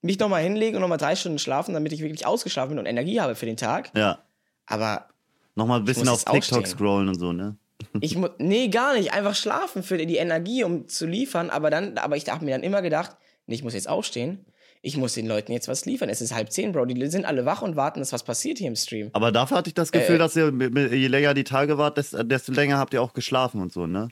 [0.04, 3.20] mich nochmal hinlegen und nochmal drei Stunden schlafen, damit ich wirklich ausgeschlafen bin und Energie
[3.20, 3.90] habe für den Tag.
[3.96, 4.20] ja.
[4.66, 5.08] Aber
[5.56, 6.66] Nochmal ein bisschen auf TikTok aufstehen.
[6.66, 7.58] scrollen und so, ne?
[8.02, 9.14] ich muss, nee, gar nicht.
[9.14, 11.50] Einfach schlafen für die Energie, um zu liefern.
[11.50, 14.46] Aber dann, aber ich habe mir dann immer gedacht, nee, ich muss jetzt aufstehen.
[14.82, 16.10] Ich muss den Leuten jetzt was liefern.
[16.10, 16.86] Es ist halb zehn, Bro.
[16.86, 19.10] Die sind alle wach und warten, dass was passiert hier im Stream.
[19.14, 20.52] Aber dafür hatte ich das Äh, Gefühl, dass ihr,
[20.92, 24.08] je länger die Tage wart, desto, länger habt ihr auch geschlafen und so, ne?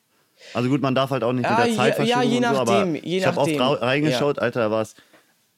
[0.54, 2.44] Also gut, man darf halt auch nicht Ja, mit der je- Zeitverschiebung ja, je und
[2.44, 3.84] so, aber nachdem, je ich habe oft nachdem.
[3.84, 4.96] reingeschaut, Alter, da war es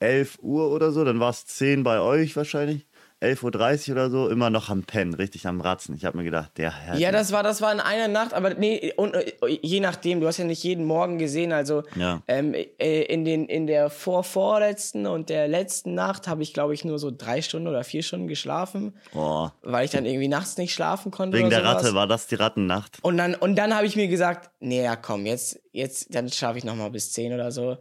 [0.03, 2.85] 11 Uhr oder so, dann war es 10 bei euch wahrscheinlich,
[3.21, 5.95] 11.30 Uhr oder so, immer noch am Pennen, richtig am Ratzen.
[5.95, 6.97] Ich habe mir gedacht, der Herr.
[6.97, 9.31] Ja, das war, das war in einer Nacht, aber nee, und, äh,
[9.61, 12.21] je nachdem, du hast ja nicht jeden Morgen gesehen, also Ja.
[12.27, 16.83] ähm, äh, in, den, in der vorvorletzten und der letzten Nacht habe ich, glaube ich,
[16.83, 19.53] nur so drei Stunden oder vier Stunden geschlafen, Boah.
[19.61, 21.37] weil ich dann irgendwie nachts nicht schlafen konnte.
[21.37, 21.75] Wegen der sowas.
[21.75, 22.97] Ratte war das die Rattennacht.
[23.03, 26.57] Und dann, und dann habe ich mir gesagt, nee, ja, komm, jetzt, jetzt, dann schlafe
[26.57, 27.77] ich noch mal bis 10 oder so.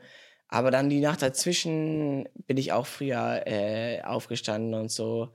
[0.52, 5.32] Aber dann die Nacht dazwischen bin ich auch früher äh, aufgestanden und so.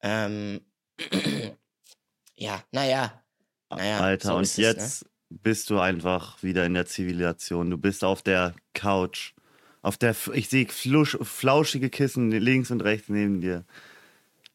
[0.00, 0.60] Ähm,
[2.36, 3.24] ja, naja.
[3.70, 4.64] Naja, Alter, so und ist es, ne?
[4.66, 7.70] jetzt bist du einfach wieder in der Zivilisation.
[7.70, 9.32] Du bist auf der Couch.
[9.80, 13.64] Auf der, ich sehe flauschige Kissen links und rechts neben dir.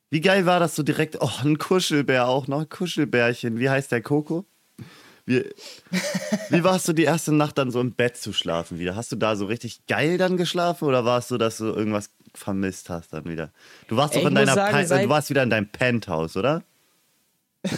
[0.09, 1.17] Wie geil war das so direkt?
[1.19, 3.59] Oh, ein Kuschelbär auch noch, ein Kuschelbärchen.
[3.59, 4.45] Wie heißt der Coco?
[5.27, 5.43] Wie,
[6.49, 8.95] wie warst du die erste Nacht dann so im Bett zu schlafen wieder?
[8.95, 12.09] Hast du da so richtig geil dann geschlafen oder war es so, dass du irgendwas
[12.33, 13.51] vermisst hast dann wieder?
[13.89, 16.37] Du warst Ey, doch in deiner, sagen, Pe- seit- du warst wieder in deinem Penthouse,
[16.37, 16.63] oder?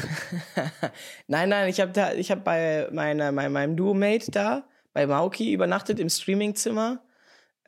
[1.27, 5.99] Nein, nein, ich habe ich habe bei meiner, mein, meinem Duo-Mate da, bei Mauki, übernachtet
[5.99, 6.99] im Streamingzimmer.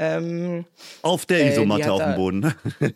[0.04, 0.66] Ähm,
[1.04, 2.56] Auf der Äh, Isomatte auf dem Boden.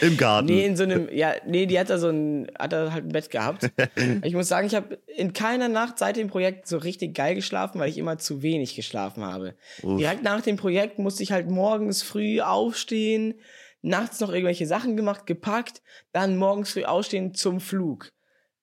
[0.00, 0.46] Im Garten.
[0.46, 3.12] Nee, in so einem, ja, nee, die hat da so ein, hat da halt ein
[3.12, 3.70] Bett gehabt.
[4.22, 7.78] ich muss sagen, ich habe in keiner Nacht seit dem Projekt so richtig geil geschlafen,
[7.78, 9.56] weil ich immer zu wenig geschlafen habe.
[9.82, 9.98] Uff.
[9.98, 13.34] Direkt nach dem Projekt musste ich halt morgens früh aufstehen,
[13.82, 18.08] nachts noch irgendwelche Sachen gemacht, gepackt, dann morgens früh aufstehen zum Flug.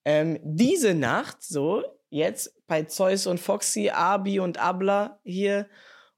[0.05, 5.65] Ähm, diese Nacht, so, jetzt bei Zeus und Foxy, Abi und Abla hier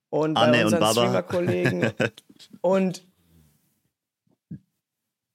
[0.09, 0.91] und bei Anne und unseren.
[0.91, 1.91] Streamer-Kollegen
[2.61, 3.07] und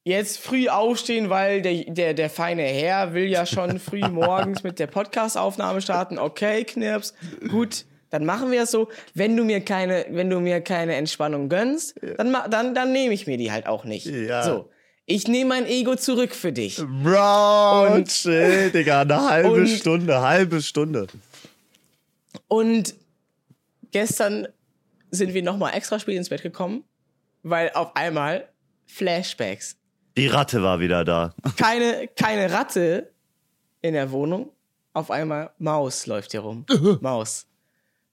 [0.05, 4.79] jetzt früh aufstehen, weil der, der, der feine Herr will ja schon früh morgens mit
[4.79, 6.19] der Podcast-Aufnahme starten.
[6.19, 7.15] Okay, Knirps,
[7.49, 8.89] gut, dann machen wir es so.
[9.15, 13.27] Wenn du mir keine, wenn du mir keine Entspannung gönnst, dann, dann, dann nehme ich
[13.27, 14.07] mir die halt auch nicht.
[14.07, 14.43] Ja.
[14.43, 14.71] So.
[15.11, 16.77] Ich nehme mein Ego zurück für dich.
[16.77, 21.07] Bro, Und- chill, Digga, eine halbe und- Stunde, halbe Stunde.
[22.47, 22.95] Und
[23.91, 24.49] gestern
[25.11, 26.85] sind wir nochmal extra spät ins Bett gekommen,
[27.43, 28.49] weil auf einmal
[28.87, 29.77] Flashbacks.
[30.19, 31.35] Die Ratte war wieder da.
[31.57, 33.11] keine, keine Ratte
[33.81, 34.51] in der Wohnung.
[34.93, 36.67] Auf einmal Maus läuft hier rum.
[37.01, 37.47] Maus.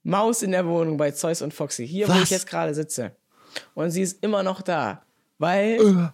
[0.03, 1.85] Maus in der Wohnung bei Zeus und Foxy.
[1.85, 2.23] Hier, wo Was?
[2.23, 3.11] ich jetzt gerade sitze.
[3.73, 5.01] Und sie ist immer noch da.
[5.39, 6.13] Weil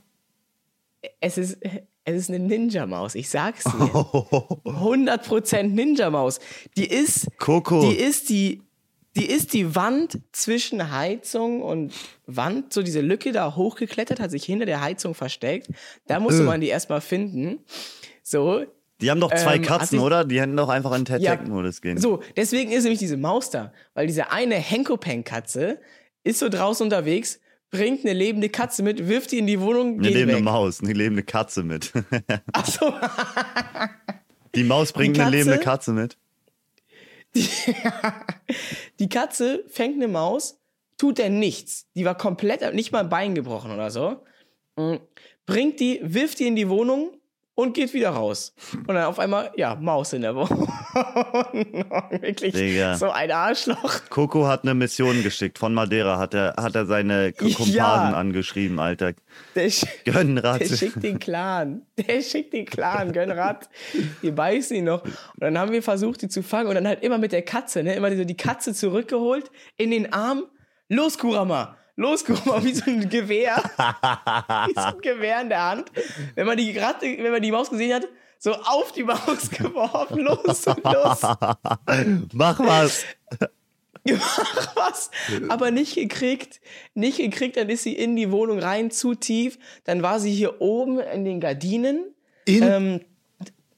[1.19, 1.57] es ist,
[2.03, 3.71] Es ist eine Ninja-Maus, ich sag's dir.
[4.65, 6.39] 100% Ninja-Maus.
[6.77, 7.81] Die ist, Coco.
[7.89, 8.61] die ist die,
[9.15, 11.93] die ist die Wand zwischen Heizung und
[12.25, 15.67] Wand, so diese Lücke da hochgeklettert, hat sich hinter der Heizung versteckt.
[16.07, 16.45] Da musste Äh.
[16.45, 17.59] man die erstmal finden.
[18.23, 18.63] So,
[19.01, 20.23] Die haben doch zwei Ähm, Katzen, hat sich- oder?
[20.25, 21.35] Die hätten doch einfach in Ja.
[21.35, 21.97] Ted-Modus gehen.
[21.99, 23.73] So, deswegen ist nämlich diese Maus da.
[23.95, 25.79] Weil diese eine Henkopeng-Katze
[26.23, 27.39] ist so draußen unterwegs,
[27.71, 30.43] bringt eine lebende Katze mit, wirft die in die Wohnung, Eine lebende weg.
[30.43, 31.91] Maus, eine lebende Katze mit.
[32.53, 32.93] Ach so.
[34.53, 35.93] Die Maus bringt Die eine lebende Katze?
[35.93, 36.17] Katze mit.
[38.99, 40.59] Die Katze fängt eine Maus,
[40.97, 41.87] tut der nichts.
[41.95, 44.21] Die war komplett, nicht mal ein Bein gebrochen oder so.
[44.75, 44.95] Mm,
[45.45, 47.17] Bringt die, wirft die in die Wohnung
[47.55, 48.53] und geht wieder raus.
[48.87, 50.67] Und dann auf einmal, ja, Maus in der Wohnung.
[52.21, 52.95] Wirklich Digga.
[52.97, 54.01] so ein Arschloch.
[54.09, 55.59] Coco hat eine Mission geschickt.
[55.59, 58.11] Von Madeira hat er, hat er seine K- Ja.
[58.13, 59.13] Angeschrieben, Alter.
[59.55, 61.81] Der, sch Gönn der schickt den Clan.
[61.97, 63.69] Der schickt den Clan, Gönnrad.
[64.21, 65.03] Die beißen ihn noch.
[65.03, 66.67] Und dann haben wir versucht, die zu fangen.
[66.69, 67.95] Und dann halt immer mit der Katze, ne?
[67.95, 70.43] Immer so die Katze zurückgeholt, in den Arm.
[70.89, 71.77] Los, Kurama!
[72.01, 73.57] Los, Kurama, wie so ein Gewehr.
[73.77, 75.91] wie so ein Gewehr in der Hand.
[76.35, 78.07] Wenn man die Ratte, wenn man die Maus gesehen hat,
[78.39, 80.21] so auf die Maus geworfen.
[80.21, 81.21] Los und los.
[82.33, 83.05] Mach was.
[84.03, 85.11] Mach was.
[85.49, 86.59] Aber nicht gekriegt.
[86.95, 89.59] Nicht gekriegt, dann ist sie in die Wohnung rein, zu tief.
[89.83, 92.15] Dann war sie hier oben in den Gardinen.
[92.45, 93.01] In, Ähm,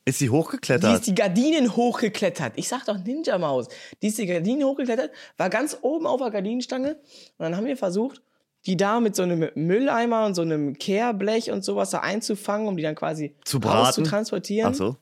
[0.05, 0.93] ist sie die hochgeklettert?
[0.95, 2.53] ist die Gardinen hochgeklettert.
[2.55, 3.67] Ich sag doch Ninja Maus.
[4.01, 6.91] Die ist die Gardinen hochgeklettert, war ganz oben auf der Gardinenstange.
[6.91, 6.99] Und
[7.39, 8.21] dann haben wir versucht,
[8.65, 12.77] die da mit so einem Mülleimer und so einem Kehrblech und sowas da einzufangen, um
[12.77, 13.93] die dann quasi Zu braten?
[13.93, 14.71] zu transportieren.
[14.71, 14.95] Ach so.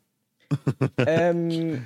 [1.06, 1.86] Ähm,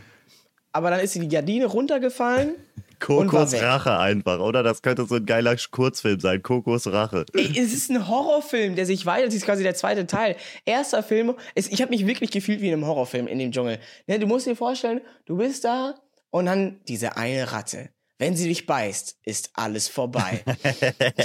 [0.71, 2.55] aber dann ist sie die Gardine runtergefallen.
[2.99, 3.53] Kokos.
[3.53, 4.63] Rache einfach, oder?
[4.63, 6.41] Das könnte so ein geiler Kurzfilm sein.
[6.41, 7.25] Kokos Rache.
[7.33, 10.35] Es ist ein Horrorfilm, der sich weiter, das ist quasi der zweite Teil.
[10.65, 13.79] Erster Film, es, ich habe mich wirklich gefühlt wie in einem Horrorfilm in dem Dschungel.
[14.07, 15.95] Ne, du musst dir vorstellen, du bist da
[16.29, 17.89] und dann diese eine Ratte.
[18.17, 20.41] Wenn sie dich beißt, ist alles vorbei.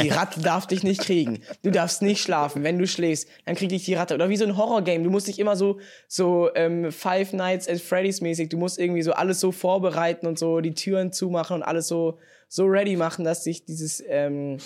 [0.02, 1.40] die Ratte darf dich nicht kriegen.
[1.62, 2.64] Du darfst nicht schlafen.
[2.64, 4.14] Wenn du schläfst, dann kriegt dich die Ratte.
[4.14, 5.04] Oder wie so ein Horrorgame.
[5.04, 5.78] Du musst dich immer so,
[6.08, 10.38] so ähm, Five Nights at Freddy's mäßig, du musst irgendwie so alles so vorbereiten und
[10.38, 12.18] so die Türen zumachen und alles so,
[12.48, 14.58] so ready machen, dass dich dieses, ähm,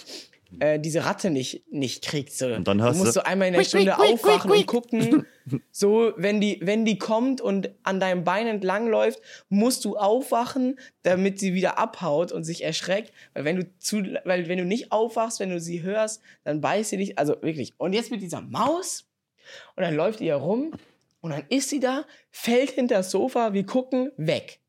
[0.61, 2.33] äh, diese Ratte nicht, nicht kriegt.
[2.33, 2.47] So.
[2.47, 5.27] Und dann hörst du musst du- so einmal in der Stunde aufwachen und gucken,
[5.71, 10.79] so, wenn die, wenn die kommt und an deinem Bein entlang läuft, musst du aufwachen,
[11.03, 13.13] damit sie wieder abhaut und sich erschreckt.
[13.35, 16.91] Weil wenn du zu, weil wenn du nicht aufwachst, wenn du sie hörst, dann beißt
[16.91, 17.19] sie dich.
[17.19, 17.73] Also wirklich.
[17.79, 19.07] Und jetzt mit dieser Maus.
[19.77, 20.73] Und dann läuft die herum
[21.21, 24.61] und dann ist sie da, fällt hinter das Sofa, wir gucken, weg.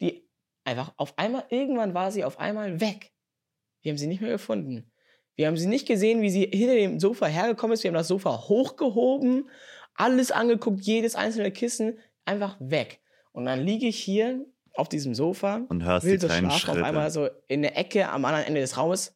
[0.00, 0.24] Die
[0.64, 3.12] einfach auf einmal, irgendwann war sie auf einmal weg.
[3.82, 4.90] Wir haben sie nicht mehr gefunden.
[5.36, 7.84] Wir haben sie nicht gesehen, wie sie hinter dem Sofa hergekommen ist.
[7.84, 9.48] Wir haben das Sofa hochgehoben,
[9.96, 13.00] alles angeguckt, jedes einzelne Kissen, einfach weg.
[13.32, 14.44] Und dann liege ich hier
[14.74, 16.84] auf diesem Sofa, Und hörst will die so kleinen schlafen, auf Schritte.
[16.86, 19.14] einmal so in der Ecke am anderen Ende des Raumes.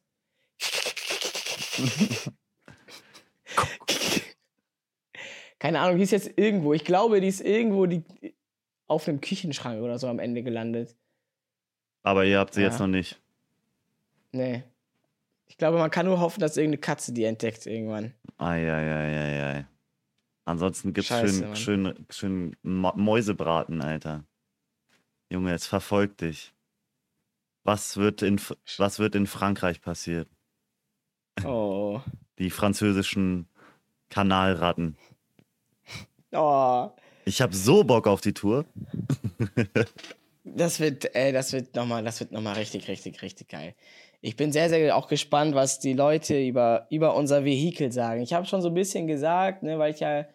[5.59, 6.73] Keine Ahnung, die ist jetzt irgendwo.
[6.73, 8.03] Ich glaube, die ist irgendwo die,
[8.87, 10.95] auf einem Küchenschrank oder so am Ende gelandet.
[12.03, 12.69] Aber ihr habt sie Ja.
[12.69, 13.21] jetzt noch nicht.
[14.31, 14.63] Nee.
[15.47, 18.13] Ich glaube, man kann nur hoffen, dass irgendeine Katze die entdeckt irgendwann.
[18.37, 19.67] Eieieiei.
[20.45, 21.95] Ansonsten gibt's Scheiße, schön, Mann.
[22.09, 24.23] schön, schön Mäusebraten, Alter.
[25.29, 26.53] Junge, es verfolgt dich.
[27.63, 28.41] Was wird in,
[28.77, 30.27] was wird in Frankreich passieren?
[31.43, 32.01] Oh.
[32.39, 33.47] Die französischen
[34.09, 34.97] Kanalratten.
[36.31, 36.89] Oh.
[37.25, 38.65] Ich habe so Bock auf die Tour.
[40.43, 43.75] Das wird, ey, das wird nochmal, das wird nochmal richtig, richtig, richtig geil.
[44.21, 48.21] Ich bin sehr, sehr auch gespannt, was die Leute über, über unser Vehikel sagen.
[48.21, 50.25] Ich habe schon so ein bisschen gesagt, ne, weil ich ja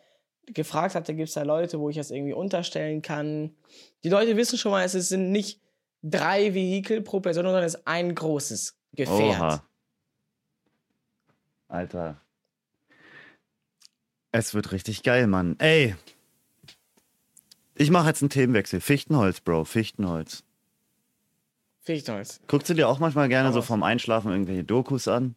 [0.46, 3.54] gefragt hatte, gibt es da Leute, wo ich das irgendwie unterstellen kann.
[4.02, 5.60] Die Leute wissen schon mal, es sind nicht
[6.02, 9.40] drei Vehikel pro Person, sondern es ist ein großes Gefährt.
[9.40, 9.62] Oha.
[11.68, 12.20] Alter.
[14.32, 15.56] Es wird richtig geil, Mann.
[15.58, 15.96] Ey.
[17.74, 18.80] Ich mache jetzt einen Themenwechsel.
[18.80, 19.64] Fichtenholz, Bro.
[19.64, 20.44] Fichtenholz.
[21.86, 22.40] Fichtenholz.
[22.48, 25.36] Guckst du dir auch manchmal gerne so vorm Einschlafen irgendwelche Dokus an?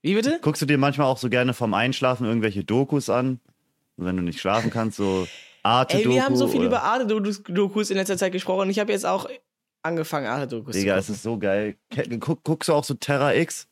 [0.00, 0.38] Wie bitte?
[0.42, 3.38] Guckst du dir manchmal auch so gerne vorm Einschlafen irgendwelche Dokus an?
[3.98, 5.28] Wenn du nicht schlafen kannst, so
[5.62, 8.68] arte Ey, wir haben so viel oder- über Arte-Dokus in letzter Zeit gesprochen.
[8.70, 9.28] Ich habe jetzt auch
[9.82, 11.14] angefangen, Arte-Dokus zu Digga, es gucken.
[11.16, 11.76] ist so geil.
[12.18, 13.68] Guck, guckst du auch so Terra X?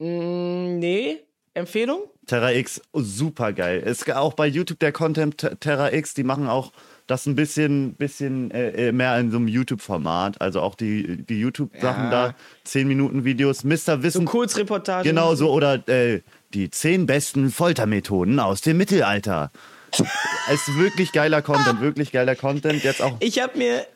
[0.00, 1.20] Mm, nee.
[1.54, 2.00] Empfehlung?
[2.26, 3.80] Terra X, super geil.
[3.84, 6.72] Es ist auch bei YouTube der Content Terra X, die machen auch
[7.06, 10.40] das ein bisschen, bisschen äh, äh, mehr in so einem YouTube-Format.
[10.40, 12.10] Also auch die, die YouTube-Sachen Ja.
[12.28, 12.34] da,
[12.64, 13.62] 10 Minuten Videos.
[13.64, 13.76] Mr.
[13.76, 15.04] So Wissen, Kurzreportagen.
[15.08, 15.50] genau so.
[15.52, 16.22] Oder äh,
[16.54, 19.50] die 10 besten Foltermethoden aus dem Mittelalter.
[19.92, 22.82] es ist wirklich geiler Content, wirklich geiler Content.
[22.84, 23.86] Jetzt auch Ich habe mir,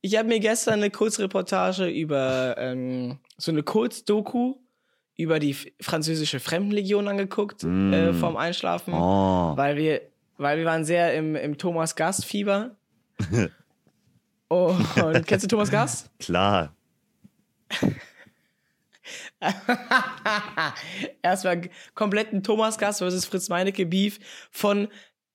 [0.00, 4.54] ich habe mir gestern eine Kurzreportage über ähm, so eine Kurzdoku
[5.16, 9.52] über die französische Fremdenlegion angeguckt äh, vorm Einschlafen, Oh.
[9.56, 10.00] weil wir,
[10.38, 12.76] weil wir waren sehr im, im Thomas Gast Fieber.
[14.48, 14.74] oh,
[15.04, 16.10] und kennst du Thomas Gast?
[16.18, 16.74] klar.
[21.22, 24.18] Erstmal kompletten Thomas Gast versus Fritz Meinecke Beef
[24.50, 24.88] von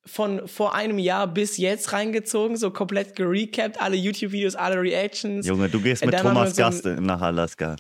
[0.05, 5.47] von vor einem Jahr bis jetzt reingezogen, so komplett gerecapt, alle YouTube-Videos, alle Reactions.
[5.47, 7.77] Junge, du gehst mit Thomas Gast nach Alaska.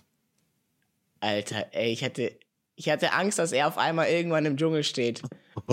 [1.19, 2.31] Alter, ey, ich hätte,
[2.75, 5.21] ich hatte Angst, dass er auf einmal irgendwann im Dschungel steht.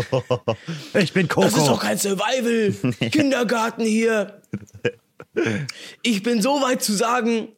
[0.95, 1.67] Ich bin Das ist Coco.
[1.67, 2.73] doch kein Survival.
[3.11, 4.41] Kindergarten hier.
[6.03, 7.49] Ich bin so weit zu sagen,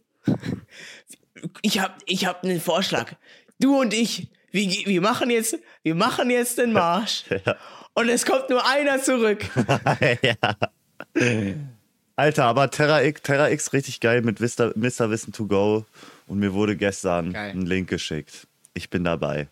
[1.63, 3.13] ich hab, ich hab einen Vorschlag.
[3.59, 7.25] Du und ich, wir, wir machen jetzt, wir machen jetzt den Marsch.
[7.95, 9.47] Und es kommt nur einer zurück.
[12.17, 14.73] Alter, aber Terra X, Terra X richtig geil mit Mr.
[15.11, 15.85] Wissen to go.
[16.27, 17.51] Und mir wurde gestern Geil.
[17.53, 18.47] ein Link geschickt.
[18.75, 19.49] Ich bin dabei.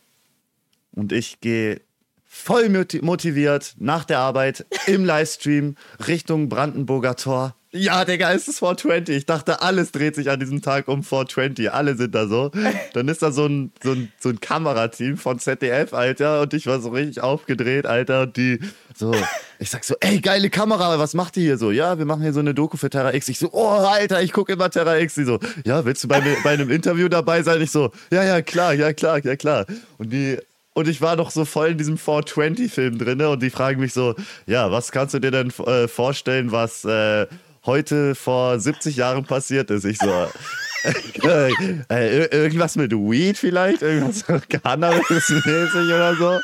[0.93, 1.81] Und ich gehe
[2.27, 7.55] voll moti- motiviert nach der Arbeit im Livestream Richtung Brandenburger Tor.
[7.73, 9.17] Ja, Digga, es ist 420.
[9.17, 11.71] Ich dachte, alles dreht sich an diesem Tag um 420.
[11.71, 12.51] Alle sind da so.
[12.95, 16.41] Dann ist da so ein, so ein, so ein Kamerateam von ZDF, Alter.
[16.41, 18.23] Und ich war so richtig aufgedreht, Alter.
[18.23, 18.59] Und die
[18.97, 19.15] so,
[19.61, 21.71] ich sag so, ey, geile Kamera, was macht ihr hier so?
[21.71, 23.29] Ja, wir machen hier so eine Doku für Terra X.
[23.29, 25.15] Ich so, oh, Alter, ich gucke immer Terra X.
[25.15, 27.63] Die so, ja, willst du bei, mir- bei einem Interview dabei sein?
[27.63, 29.67] Ich so, ja, ja, klar, ja, klar, ja, klar.
[29.97, 30.39] Und die,
[30.75, 34.17] und ich war noch so voll in diesem 420-Film drin und die fragen mich so,
[34.47, 37.27] ja, was kannst du dir denn äh, vorstellen, was äh,
[37.67, 39.85] heute vor 70 Jahren passiert ist?
[39.85, 40.09] Ich so,
[41.23, 41.51] äh,
[41.91, 43.83] äh, ir- irgendwas mit Weed vielleicht?
[43.83, 46.41] Irgendwas Cannabis-mäßig oder so?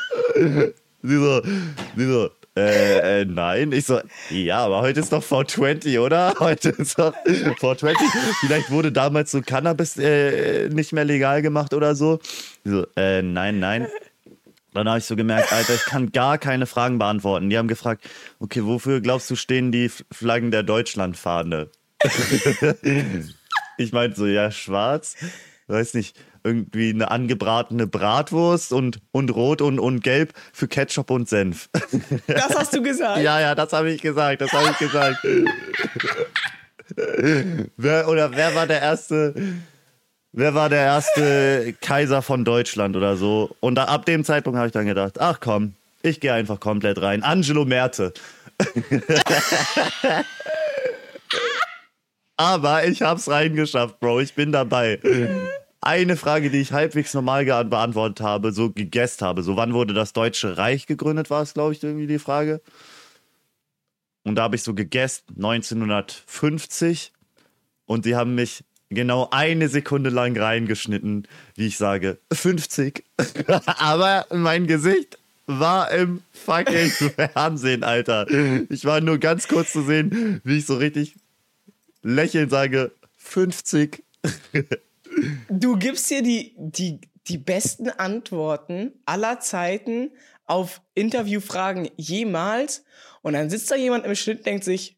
[1.03, 1.41] Sie so,
[1.95, 3.71] sie so, äh, äh, nein.
[3.71, 3.99] Ich so,
[4.29, 6.33] ja, aber heute ist doch 420, oder?
[6.39, 8.07] Heute ist doch 420.
[8.41, 12.19] Vielleicht wurde damals so Cannabis äh, nicht mehr legal gemacht oder so.
[12.63, 13.87] Sie so, äh, nein, nein.
[14.77, 17.49] Dann habe ich so gemerkt, Alter, ich kann gar keine Fragen beantworten.
[17.49, 18.07] Die haben gefragt,
[18.37, 21.69] okay, wofür glaubst du stehen die Flaggen der Deutschlandfahne?
[23.79, 25.15] ich meinte so, ja, schwarz,
[25.65, 31.27] weiß nicht, irgendwie eine angebratene Bratwurst und, und rot und, und gelb für Ketchup und
[31.27, 31.69] Senf.
[32.27, 33.23] Das hast du gesagt.
[33.23, 35.25] ja, ja, das habe ich gesagt, das habe ich gesagt.
[37.77, 39.33] wer, oder wer war der erste,
[40.37, 43.55] wer war der erste Kaiser von Deutschland oder so?
[43.59, 45.73] Und da, ab dem Zeitpunkt habe ich dann gedacht, ach komm,
[46.03, 47.23] ich gehe einfach komplett rein.
[47.23, 48.13] Angelo Merte.
[52.37, 54.19] Aber ich hab's reingeschafft, Bro.
[54.19, 54.99] Ich bin dabei.
[55.81, 59.41] Eine Frage, die ich halbwegs normal beantwortet habe, so gegessen habe.
[59.41, 62.61] So, wann wurde das Deutsche Reich gegründet, war es, glaube ich, irgendwie die Frage.
[64.23, 67.11] Und da habe ich so gegessen, 1950.
[67.85, 73.03] Und sie haben mich genau eine Sekunde lang reingeschnitten, wie ich sage, 50.
[73.65, 78.27] Aber mein Gesicht war im fucking Fernsehen, Alter.
[78.69, 81.15] Ich war nur ganz kurz zu sehen, wie ich so richtig
[82.03, 84.03] lächelnd sage, 50.
[85.49, 90.11] du gibst dir die, die, die besten Antworten aller Zeiten
[90.45, 92.83] auf Interviewfragen jemals
[93.21, 94.97] und dann sitzt da jemand im Schnitt und denkt sich,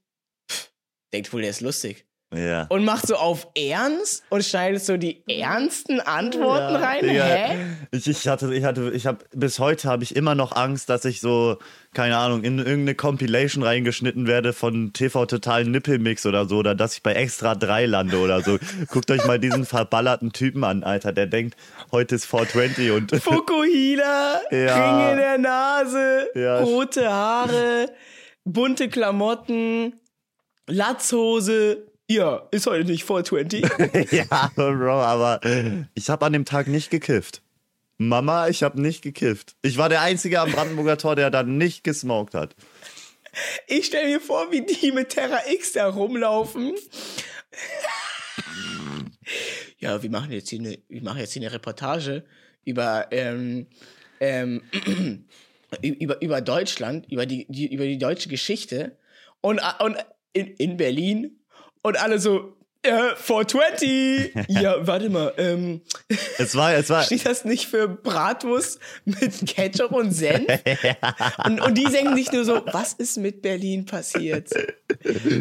[0.49, 0.71] pff,
[1.13, 2.05] denkt wohl, der ist lustig.
[2.31, 2.67] Ja.
[2.69, 7.01] Und macht so auf Ernst und schneidet so die ernsten Antworten rein.
[7.01, 7.57] Digga, Hä?
[7.89, 11.05] Ich, ich hatte, ich hatte, ich habe bis heute habe ich immer noch Angst, dass
[11.05, 11.57] ich so,
[11.95, 16.93] keine Ahnung, in irgendeine Compilation reingeschnitten werde von TV Total Nippelmix oder so, oder dass
[16.93, 18.59] ich bei Extra 3 lande oder so.
[18.89, 21.57] Guckt euch mal diesen verballerten Typen an, Alter, der denkt,
[21.91, 24.99] heute ist 420 und Fukuhila, Ja.
[25.07, 26.59] Ring in der Nase, Ja.
[26.59, 27.89] rote Haare,
[28.45, 29.99] bunte Klamotten,
[30.67, 31.87] Latzhose.
[32.11, 34.11] Ja, ist heute nicht 420.
[34.11, 35.39] ja, Bro, aber
[35.93, 37.43] ich habe an dem Tag nicht gekifft.
[37.99, 39.55] Mama, ich habe nicht gekifft.
[39.61, 42.55] Ich war der Einzige am Brandenburger Tor, der da nicht gesmoked hat.
[43.67, 46.73] Ich stelle mir vor, wie die mit Terra X da rumlaufen.
[49.77, 52.23] ja, wir machen jetzt hier eine, wir machen jetzt hier eine Reportage
[52.65, 53.67] über, ähm,
[54.19, 54.63] ähm,
[55.83, 58.97] über, über Deutschland, über die, die, über die deutsche Geschichte
[59.41, 59.97] und, und
[60.33, 61.38] in, in Berlin
[61.81, 64.33] und alle so, äh, 420!
[64.47, 65.81] ja, warte mal, ähm,
[66.37, 70.47] Es war, es war, steht das nicht für Bratwurst mit Ketchup und Senf?
[71.45, 74.49] Und, und die denken sich nur so, was ist mit Berlin passiert?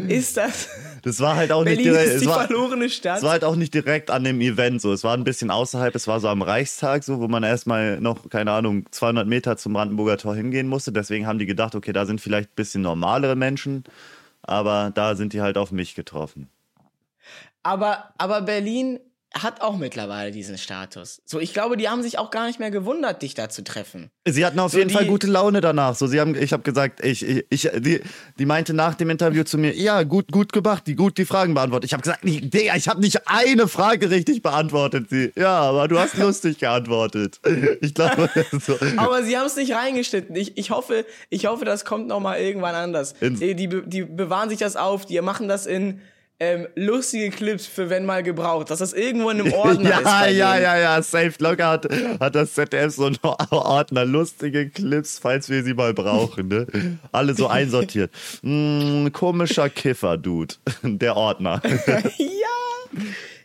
[0.09, 0.69] Ist das,
[1.03, 3.19] das war halt auch nicht Berlin direkt, ist es die war, verlorene Stadt?
[3.19, 4.93] es war halt auch nicht direkt an dem Event so.
[4.93, 8.29] Es war ein bisschen außerhalb, es war so am Reichstag so, wo man erstmal noch,
[8.29, 10.93] keine Ahnung, 200 Meter zum Brandenburger Tor hingehen musste.
[10.93, 13.85] Deswegen haben die gedacht, okay, da sind vielleicht ein bisschen normalere Menschen,
[14.49, 16.49] aber da sind die halt auf mich getroffen.
[17.63, 18.99] Aber, aber Berlin
[19.35, 21.21] hat auch mittlerweile diesen Status.
[21.27, 24.11] So, ich glaube, die haben sich auch gar nicht mehr gewundert, dich da zu treffen.
[24.27, 25.95] Sie hatten auf So jeden Fall gute Laune danach.
[25.95, 28.01] So, sie haben, ich habe gesagt, ich, ich, ich die,
[28.39, 31.53] die meinte nach dem Interview zu mir, ja, gut, gut gemacht, die gut die Fragen
[31.53, 31.87] beantwortet.
[31.89, 35.11] Ich habe gesagt, nee, Digga, ich habe nicht eine Frage richtig beantwortet.
[35.11, 37.41] Sie, ja, aber du hast lustig geantwortet.
[37.81, 38.77] Ich glaube, so.
[38.97, 40.35] Aber sie haben es nicht reingeschnitten.
[40.37, 43.15] Ich, ich, hoffe, ich hoffe, das kommt noch mal irgendwann anders.
[43.21, 46.01] In- Die, die, die bewahren sich das auf, die machen das in
[46.41, 49.91] ähm, lustige Clips für wenn mal gebraucht, dass das irgendwo in einem Ordner ist.
[49.91, 50.63] Ja, bei ja, denen.
[50.63, 51.89] ja, ja, Safe Locker hat,
[52.21, 53.19] hat das ZDF so einen
[53.51, 56.99] Ordner, lustige Clips, falls wir sie mal brauchen, ne?
[57.13, 58.11] Alle so einsortiert.
[58.43, 60.55] Mm, komischer Kiffer, Dude.
[60.83, 61.61] Der Ordner.
[61.65, 62.49] Ja,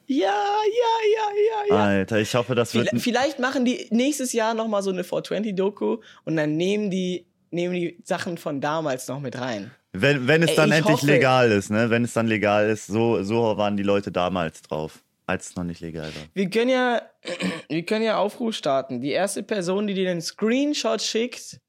[0.06, 1.28] ja, ja, ja,
[1.70, 1.84] ja, ja.
[1.84, 2.90] Alter, ich hoffe, das wird.
[2.98, 7.74] Vielleicht, machen die nächstes Jahr noch mal so eine 420-Doku und dann nehmen die, nehmen
[7.74, 9.72] die Sachen von damals noch mit rein.
[9.96, 11.90] Wenn, wenn es dann ich endlich hoffe- legal ist, ne?
[11.90, 15.64] Wenn es dann legal ist, so, so waren die Leute damals drauf, als es noch
[15.64, 16.24] nicht legal war.
[16.34, 17.02] Wir können ja,
[17.70, 19.02] wir können ja Aufruf starten.
[19.02, 21.60] Die erste Person, die dir den Screenshot schickt,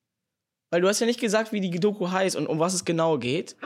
[0.71, 3.19] weil du hast ja nicht gesagt, wie die Doku heißt und um was es genau
[3.19, 3.57] geht.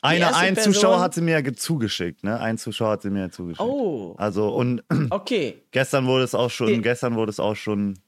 [0.00, 2.38] Eine, ein Person- Zuschauer hat sie mir ja ge- zugeschickt, ne?
[2.38, 3.60] Ein Zuschauer hat sie mir ja zugeschickt.
[3.68, 5.62] Oh, Also, und okay.
[5.72, 7.98] gestern wurde es auch schon, Die- gestern wurde es auch schon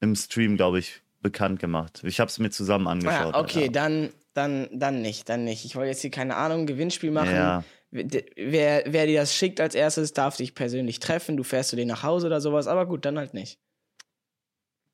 [0.00, 2.02] im Stream, glaube ich, bekannt gemacht.
[2.04, 3.34] Ich habe es mir zusammen angeschaut.
[3.34, 3.72] Ah, okay, Alter.
[3.72, 5.64] dann, dann, dann nicht, dann nicht.
[5.64, 7.34] Ich wollte jetzt hier keine Ahnung, Gewinnspiel machen.
[7.34, 7.64] Ja.
[7.90, 11.36] Wer, wer dir das schickt als erstes, darf dich persönlich treffen.
[11.36, 13.58] Du fährst zu denen nach Hause oder sowas, aber gut, dann halt nicht.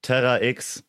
[0.02, 0.84] Terra X,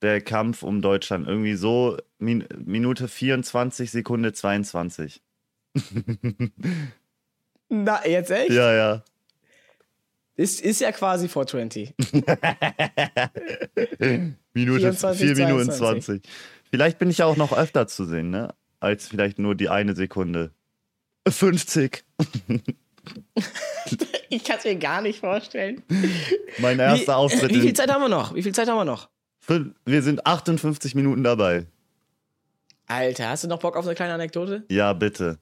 [0.00, 1.28] der Kampf um Deutschland.
[1.28, 5.22] Irgendwie so Min Minute 24, Sekunde 22.
[7.68, 8.50] Na, jetzt echt?
[8.50, 9.04] Ja, ja.
[10.34, 11.94] Ist, ist ja quasi 420.
[14.54, 16.22] Minute 24, 4 Minuten 22.
[16.22, 16.32] 20.
[16.72, 18.54] Vielleicht bin ich ja auch noch öfter zu sehen, ne?
[18.80, 20.52] Als vielleicht nur die eine Sekunde.
[21.28, 22.04] 50.
[24.28, 25.82] Ich kann es mir gar nicht vorstellen.
[26.58, 27.50] Mein erster wie, Auftritt.
[27.50, 28.34] Wie viel Zeit haben wir noch?
[28.34, 29.08] Wie viel Zeit haben wir noch?
[29.84, 31.66] wir sind 58 Minuten dabei.
[32.86, 34.64] Alter, hast du noch Bock auf eine kleine Anekdote?
[34.70, 35.38] Ja, bitte.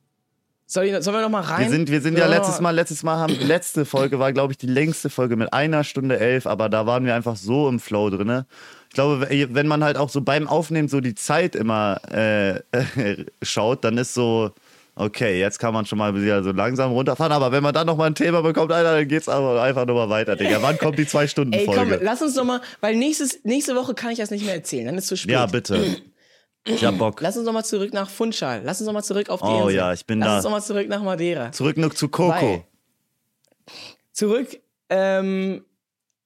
[0.66, 1.64] Soll ich, sollen wir noch mal rein?
[1.64, 4.56] Wir sind, wir sind ja letztes Mal, letztes Mal haben, letzte Folge war, glaube ich,
[4.56, 8.08] die längste Folge mit einer Stunde elf, aber da waren wir einfach so im Flow
[8.08, 8.46] drinne.
[8.90, 12.60] Ich glaube, wenn man halt auch so beim Aufnehmen so die Zeit immer äh,
[13.42, 14.50] schaut, dann ist so,
[14.96, 17.96] okay, jetzt kann man schon mal wieder so langsam runterfahren, aber wenn man dann noch
[17.96, 20.58] mal ein Thema bekommt, Alter, dann geht's aber einfach nur mal weiter, Digga.
[20.60, 22.00] Wann kommt die Ey, komm, Zwei-Stunden-Folge?
[22.02, 24.96] lass uns noch mal, weil nächstes, nächste Woche kann ich das nicht mehr erzählen, dann
[24.98, 25.32] ist es zu spät.
[25.34, 25.96] Ja, bitte.
[26.64, 27.20] Ich hab Bock.
[27.20, 28.60] Lass uns noch mal zurück nach Funchal.
[28.64, 29.76] Lass uns noch mal zurück auf die Oh Insel.
[29.76, 30.34] ja, ich bin Lass da.
[30.36, 31.52] uns noch mal zurück nach Madeira.
[31.52, 32.32] Zurück noch zu Coco.
[32.32, 32.64] Weil-
[34.12, 34.48] Zurück,
[34.90, 35.64] ähm,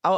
[0.02, 0.08] äh,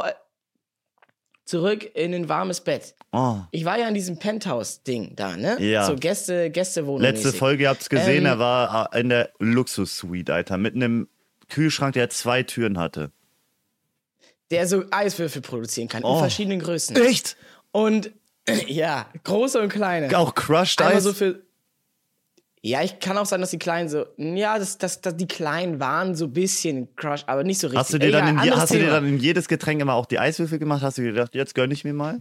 [1.47, 2.93] zurück in ein warmes Bett.
[3.11, 3.37] Oh.
[3.51, 5.57] Ich war ja in diesem Penthouse-Ding da, ne?
[5.63, 5.85] Ja.
[5.87, 7.01] So Gäste, Gästewohnung.
[7.01, 7.31] Letzte.
[7.33, 11.07] Folge, ihr habt's gesehen, Ähm, er war äh, in der Luxus-Suite, Alter, mit einem
[11.49, 13.11] Kühlschrank, der zwei Türen hatte.
[14.51, 16.13] Der so Eiswürfel produzieren kann, Oh.
[16.15, 16.95] in verschiedenen Größen.
[17.71, 18.11] Und
[18.67, 20.17] ja, große und kleine.
[20.17, 21.03] Auch Crushed Eis.
[21.03, 21.46] so für.
[22.67, 25.79] Ja, ich kann auch sagen, dass die Kleinen so, ja, dass, dass, dass die Kleinen
[25.79, 27.79] waren so ein bisschen Crush, aber nicht so richtig.
[27.79, 29.79] Hast du dir, Egal, dann in, je, anderes hast du dir dann in jedes Getränk
[29.81, 30.81] immer auch die Eiswürfel gemacht?
[30.81, 32.19] Hast du dir gedacht, jetzt gönn ich mir mal?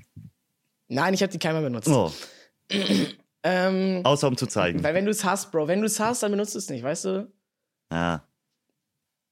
[0.87, 1.89] Nein, ich habe die keinmal benutzt.
[1.89, 2.13] Oh,
[3.49, 4.83] Ähm, außer um zu zeigen.
[4.83, 6.83] weil wenn du es hast, Bro, wenn du es hast, dann benutzt du es nicht,
[6.83, 7.33] weißt du?
[7.93, 8.25] Ja.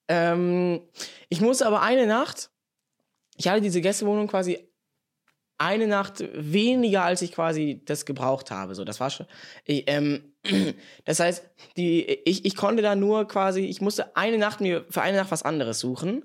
[0.07, 0.83] Ähm,
[1.29, 2.51] ich musste aber eine Nacht,
[3.37, 4.69] ich hatte diese Gästewohnung quasi
[5.59, 8.75] eine Nacht weniger, als ich quasi das gebraucht habe.
[8.75, 9.27] So, das war schon.
[9.65, 10.35] Ich, ähm,
[11.05, 15.03] das heißt, die, ich, ich konnte da nur quasi, ich musste eine Nacht mir für
[15.03, 16.25] eine Nacht was anderes suchen,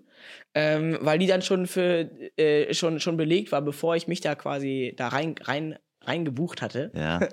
[0.54, 4.36] ähm, weil die dann schon für äh, schon, schon belegt war, bevor ich mich da
[4.36, 6.92] quasi da rein, rein, rein gebucht hatte.
[6.96, 7.20] Ja.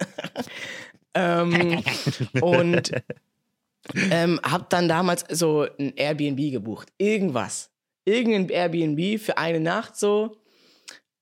[1.18, 1.82] Ähm,
[2.42, 2.92] und
[4.10, 6.92] ähm, hab dann damals so ein Airbnb gebucht.
[6.98, 7.70] Irgendwas.
[8.04, 10.36] Irgendein Airbnb für eine Nacht so.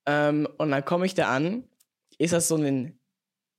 [0.06, 1.64] Ähm, und dann komme ich da an.
[2.18, 2.98] Ist das so ein.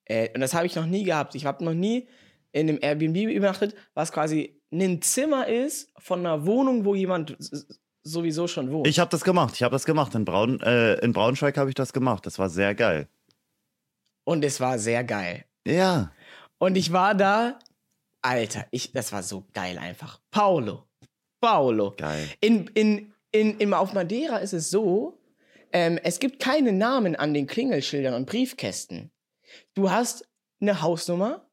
[0.06, 1.36] Äh, und das habe ich noch nie gehabt.
[1.36, 2.08] Ich habe noch nie
[2.52, 7.36] in einem Airbnb übernachtet, was quasi ein Zimmer ist von einer Wohnung, wo jemand
[8.04, 8.88] sowieso schon wohnt.
[8.88, 9.56] Ich habe das gemacht.
[9.56, 10.14] Ich habe das gemacht.
[10.16, 12.26] In, Braun, äh, in Braunschweig habe ich das gemacht.
[12.26, 13.08] Das war sehr geil.
[14.26, 15.46] und es war sehr geil.
[15.66, 16.12] Ja.
[16.58, 17.60] Und ich war da,
[18.22, 20.20] Alter, ich, das war so geil einfach.
[20.32, 20.88] Paolo.
[21.41, 21.93] Paolo.
[21.98, 22.28] Geil.
[22.41, 25.20] In, in, in, in, auf Madeira ist es so,
[25.76, 29.11] ähm, es gibt keine Namen an den Klingelschildern und Briefkästen.
[29.73, 30.26] Du hast
[30.61, 31.49] eine Hausnummer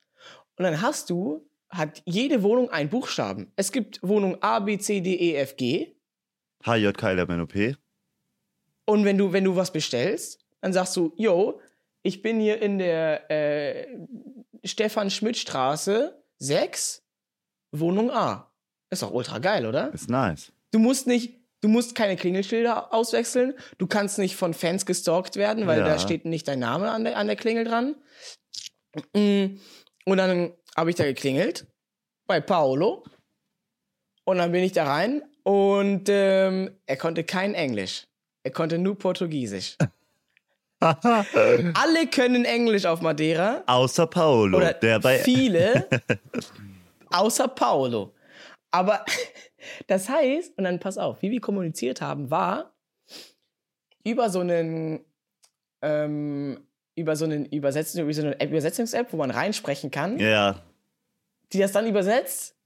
[0.57, 3.51] und dann hast du, hat jede Wohnung einen Buchstaben.
[3.57, 5.97] Es gibt Wohnung A, B, C, D, E, F, G.
[6.65, 7.77] HJKLMNOP.
[8.85, 11.61] Und wenn du, wenn du was bestellst, dann sagst du, yo,
[12.03, 14.07] ich bin hier in der äh,
[14.63, 17.05] Stefan-Schmidt-Straße 6,
[17.73, 18.53] Wohnung A.
[18.89, 19.93] Ist doch ultra geil, oder?
[19.93, 20.53] Ist nice.
[20.71, 23.55] Du musst nicht, du musst keine Klingelschilder auswechseln.
[23.79, 25.87] Du kannst nicht von Fans gestalkt werden, weil Ja.
[25.87, 27.97] da steht nicht dein Name an der, an der Klingel dran.
[29.15, 29.59] Mm,
[30.05, 31.67] Und dann habe ich da geklingelt
[32.27, 33.05] bei Paolo.
[34.25, 38.07] Und dann bin ich da rein und ähm, er konnte kein Englisch.
[38.45, 39.77] Er konnte nur Portugiesisch.
[40.81, 43.63] Alle können Englisch auf Madeira.
[43.67, 45.19] Außer Paolo, Oder der bei.
[45.21, 45.89] viele,
[47.11, 48.15] außer Paolo.
[48.73, 49.05] Aber
[49.87, 52.73] das heißt, und dann pass auf, wie wir kommuniziert haben, war
[54.05, 55.05] über so einen,
[55.83, 60.63] ähm, über so einen Übersetzung, über so eine App- Übersetzungs-App, wo man reinsprechen kann, Ja.
[61.53, 62.57] die das dann übersetzt.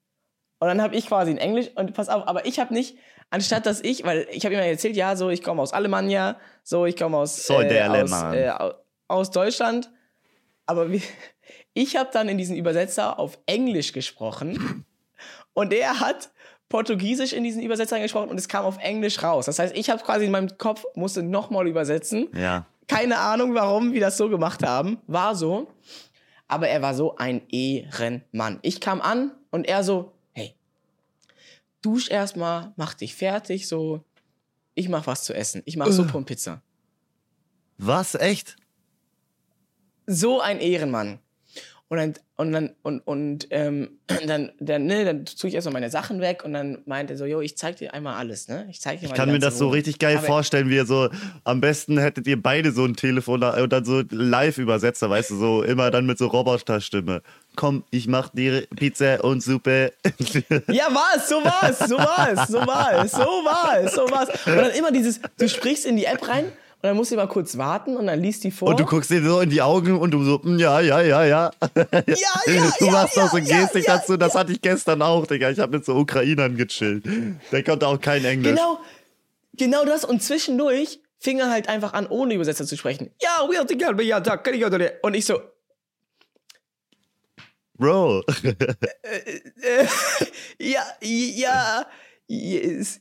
[0.59, 2.97] Und dann habe ich quasi in Englisch und pass auf, aber ich habe nicht,
[3.29, 6.87] anstatt dass ich, weil ich habe immer erzählt, ja, so ich komme aus Alemannia, so
[6.87, 8.75] ich komme aus, Soll der aus, äh, au-
[9.09, 9.91] aus Deutschland.
[10.65, 11.03] Aber wie,
[11.75, 14.87] ich habe dann in diesen Übersetzer auf Englisch gesprochen
[15.53, 16.31] und er hat
[16.69, 19.47] Portugiesisch in diesen Übersetzer gesprochen und es kam auf Englisch raus.
[19.47, 22.29] Das heißt, ich habe quasi in meinem Kopf, musste nochmal übersetzen.
[22.35, 22.67] Ja.
[22.89, 24.99] Keine Ahnung, warum wir das so gemacht haben.
[25.07, 25.69] War so.
[26.49, 28.59] Aber er war so ein Ehrenmann.
[28.63, 30.55] Ich kam an und er so, hey,
[31.83, 34.05] dusch erstmal, mach dich fertig, so.
[34.75, 35.63] Ich mach was zu essen.
[35.65, 36.63] Ich mach Suppe und Pizza.
[37.79, 38.15] Was?
[38.15, 38.57] Echt?
[40.07, 41.19] So ein Ehrenmann.
[41.89, 43.91] Und dann, und dann, und, und ähm,
[44.27, 47.27] dann, dann, ne, dann tue ich erstmal meine Sachen weg und dann meinte er so,
[47.27, 48.67] jo, ich zeig dir einmal alles, ne?
[48.69, 49.75] Ich zeig dir mal Ich kann mir das so Wohnung.
[49.75, 51.09] richtig geil Aber- vorstellen, wie ihr so,
[51.45, 55.63] am besten hättet ihr beide so ein Telefon und dann so Live-Übersetzer, weißt du, so
[55.63, 57.23] immer dann mit so Roboterstimme.
[57.55, 59.93] Komm, ich mach dir Pizza und Suppe.
[60.69, 63.95] Ja, war es, so war es, so war es, so war es, so war es,
[63.95, 64.47] so war es.
[64.47, 66.47] Und dann immer dieses, du sprichst in die App rein
[66.87, 68.69] und dann musst du mal kurz warten und dann liest die vor.
[68.69, 71.25] Und du guckst dir so in die Augen und du so, "Mm, ja, ja, ja,
[71.25, 71.51] ja.
[71.75, 75.03] ja, ja, Du machst ja, auch so ja, Gestik ja, dazu, das hatte ich gestern
[75.03, 75.51] auch, Digga.
[75.51, 77.05] Ich habe mit so Ukrainern gechillt.
[77.51, 78.55] Der konnte auch kein Englisch.
[78.55, 78.79] Genau,
[79.55, 80.05] genau das.
[80.05, 83.11] Und zwischendurch fing er halt einfach an, ohne Übersetzer zu sprechen.
[83.21, 84.93] Ja, we are together, ja, da, kann ich auch nicht.
[85.03, 85.41] Und ich so,
[87.75, 88.23] Bro.
[88.43, 89.87] äh,
[90.61, 91.87] ja, ja,
[92.29, 93.01] yes,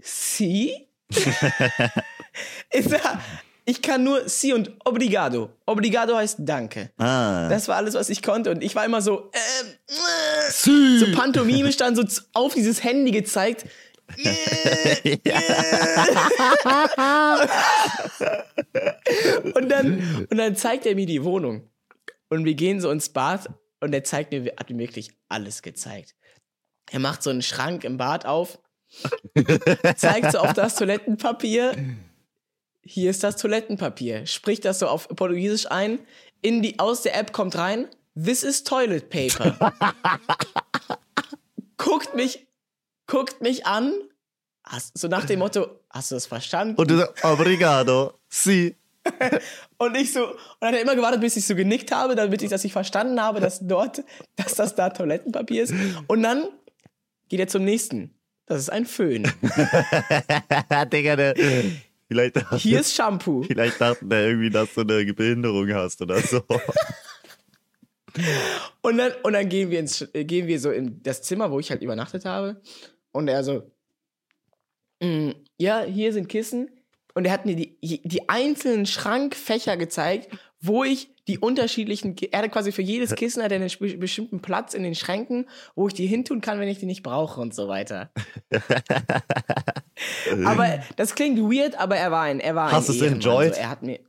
[0.00, 0.88] sie?
[3.64, 5.50] ich, kann nur sie und obrigado.
[5.66, 6.90] Obrigado heißt danke.
[6.98, 7.48] ah.
[7.48, 8.50] Das war alles, was ich konnte.
[8.50, 10.98] Und ich war immer so, ähm, äh, Sie.
[10.98, 13.66] so pantomimisch dann so auf dieses Handy gezeigt.
[14.14, 15.16] Äh,
[19.54, 21.70] und, dann, und dann zeigt er mir die Wohnung.
[22.28, 23.48] Und wir gehen so ins Bad
[23.80, 26.14] und er zeigt mir, hat mir wirklich alles gezeigt.
[26.90, 28.58] Er macht so einen Schrank im Bad auf,
[29.96, 31.74] zeigt so auf das Toilettenpapier.
[32.84, 34.26] Hier ist das Toilettenpapier.
[34.26, 36.00] Spricht das so auf Portugiesisch ein.
[36.40, 37.86] In die, aus der App kommt rein.
[38.20, 39.56] This is toilet paper.
[41.76, 42.46] guckt mich,
[43.06, 43.94] guckt mich an.
[44.94, 46.74] So nach dem Motto, hast du das verstanden?
[46.76, 48.14] Und du so, obrigado.
[48.28, 48.76] Sie.
[49.78, 52.42] und ich so, und dann hat er immer gewartet, bis ich so genickt habe, damit
[52.42, 54.02] ich, dass ich verstanden habe, dass dort,
[54.36, 55.74] dass das da Toilettenpapier ist.
[56.08, 56.48] Und dann
[57.28, 58.14] geht er zum nächsten.
[58.46, 59.32] Das ist ein Föhn.
[60.92, 61.34] Digga, der,
[62.12, 63.42] vielleicht, Hier ist Shampoo.
[63.42, 66.42] vielleicht dachten der irgendwie, dass du eine Behinderung hast oder so.
[68.82, 71.70] Und dann, und dann gehen wir ins, gehen wir so in das Zimmer, wo ich
[71.70, 72.60] halt übernachtet habe.
[73.10, 73.72] Und er so,
[75.00, 76.70] "Mm, ja, hier sind Kissen.
[77.14, 80.28] Und er hat mir die, die einzelnen Schrankfächer gezeigt,
[80.62, 84.74] wo ich die unterschiedlichen, er hatte quasi für jedes Kissen hat er einen bestimmten Platz
[84.74, 87.68] in den Schränken, wo ich die hintun kann, wenn ich die nicht brauche und so
[87.68, 88.10] weiter.
[90.44, 93.20] aber das klingt weird, aber er war ein, er war Hast ein du's Ehrenmann.
[93.20, 93.54] enjoyed?
[93.54, 94.00] So, er hat mir,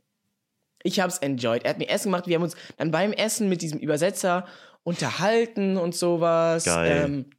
[0.84, 1.64] ich hab's enjoyed.
[1.64, 2.26] Er hat mir Essen gemacht.
[2.26, 4.46] Wir haben uns dann beim Essen mit diesem Übersetzer
[4.84, 6.64] unterhalten und sowas.
[6.64, 7.02] Geil.
[7.04, 7.30] Ähm,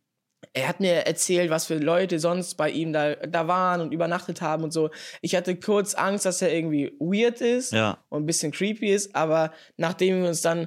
[0.54, 4.42] er hat mir erzählt, was für Leute sonst bei ihm da, da waren und übernachtet
[4.42, 4.90] haben und so.
[5.22, 7.98] Ich hatte kurz Angst, dass er irgendwie weird ist Ja.
[8.10, 10.60] und ein bisschen creepy ist, aber nachdem wir uns dann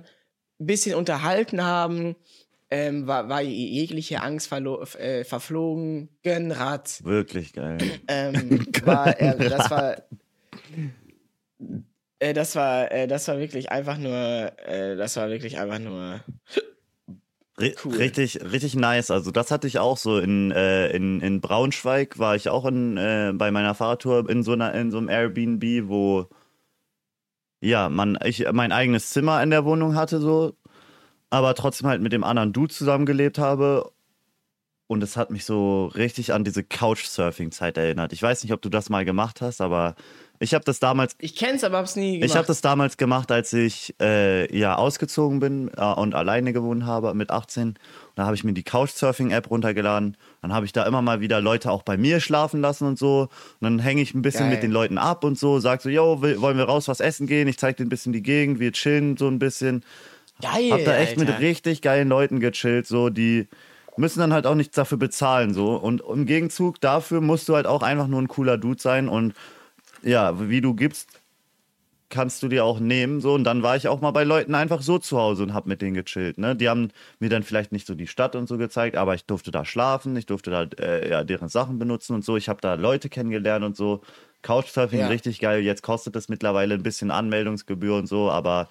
[0.61, 2.17] ein bisschen unterhalten haben,
[2.71, 6.11] ähm, war, war jegliche Angst äh, verflogen.
[6.23, 7.03] Gönnrad.
[7.05, 7.79] Wirklich geil.
[8.09, 9.97] Ähm, war, er, das war.
[12.19, 14.13] Äh, das war, äh, das war wirklich einfach nur,
[14.67, 16.21] äh, das war wirklich einfach nur.
[17.61, 17.97] Cool.
[17.97, 19.11] Richtig, richtig nice.
[19.11, 22.97] Also das hatte ich auch so in, äh, in, in Braunschweig war ich auch in,
[22.97, 26.29] äh, bei meiner Fahrradtour in so einer in so einem Airbnb, wo
[27.61, 30.55] ja man ich mein eigenes Zimmer in der Wohnung hatte so,
[31.31, 33.91] aber trotzdem halt mit dem anderen Dude zusammengelebt habe.
[34.87, 38.15] Und es hat mich so richtig an diese Couchsurfing-Zeit erinnert.
[38.15, 39.97] Ich weiß nicht, ob du das mal gemacht hast, aber
[40.41, 42.31] ich habe das damals Ich kenn's, aber hab's nie gemacht.
[42.31, 46.87] ich habe das damals gemacht, als ich äh, ja ausgezogen bin äh, und alleine gewohnt
[46.87, 47.69] habe mit 18.
[47.69, 47.77] Und
[48.15, 50.17] da habe ich mir die Couchsurfing-App runtergeladen.
[50.43, 53.23] Dann habe ich da immer mal wieder Leute auch bei mir schlafen lassen und so.
[53.23, 54.55] Und dann hänge ich ein bisschen Geil.
[54.55, 57.27] mit den Leuten ab und so, sag so, yo, will, wollen wir raus was essen
[57.27, 57.49] gehen?
[57.49, 59.85] Ich zeig dir ein bisschen die Gegend, wir chillen so ein bisschen.
[60.41, 60.71] Geil.
[60.71, 61.33] Hab da echt Alter.
[61.33, 63.49] mit richtig geilen Leuten gechillt, so die
[63.97, 67.67] müssen dann halt auch nichts dafür bezahlen so und im Gegenzug dafür musst du halt
[67.67, 69.35] auch einfach nur ein cooler Dude sein und
[70.03, 71.09] ja, wie du gibst,
[72.11, 74.81] kannst du dir auch nehmen so und dann war ich auch mal bei Leuten einfach
[74.81, 76.57] so zu Hause und hab mit denen gechillt, ne?
[76.57, 79.51] Die haben mir dann vielleicht nicht so die Stadt und so gezeigt, aber ich durfte
[79.51, 82.75] da schlafen, ich durfte da äh, ja deren Sachen benutzen und so, ich habe da
[82.75, 84.03] Leute kennengelernt und so.
[84.41, 85.09] Couchsurfing Ja.
[85.09, 88.69] richtig geil, jetzt kostet es mittlerweile ein bisschen Anmeldungsgebühr und so, aber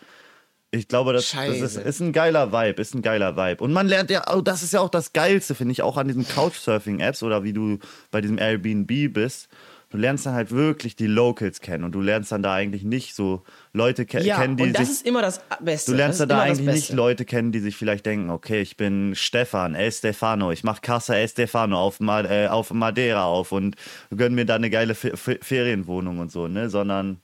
[0.72, 3.64] ich glaube, das, das ist, ist ein geiler Vibe, ist ein geiler Vibe.
[3.64, 6.08] Und man lernt ja, oh, das ist ja auch das Geilste, finde ich, auch an
[6.08, 7.80] diesen Couchsurfing-Apps oder wie du
[8.12, 9.48] bei diesem Airbnb bist.
[9.90, 13.16] Du lernst dann halt wirklich die Locals kennen und du lernst dann da eigentlich nicht
[13.16, 14.98] so Leute ke Ja, kennen, die und das sich.
[14.98, 15.92] ist immer das Beste.
[15.92, 16.94] Du lernst dann da eigentlich nicht.
[16.94, 21.16] Leute kennen, die sich vielleicht denken, okay, ich bin Stefan, El Stefano, ich mache Casa
[21.16, 23.78] El Stefano auf, Ma äh, auf Madeira auf und
[24.14, 26.70] gönn mir da eine geile Fe Fe Ferienwohnung und so, ne?
[26.70, 27.22] Sondern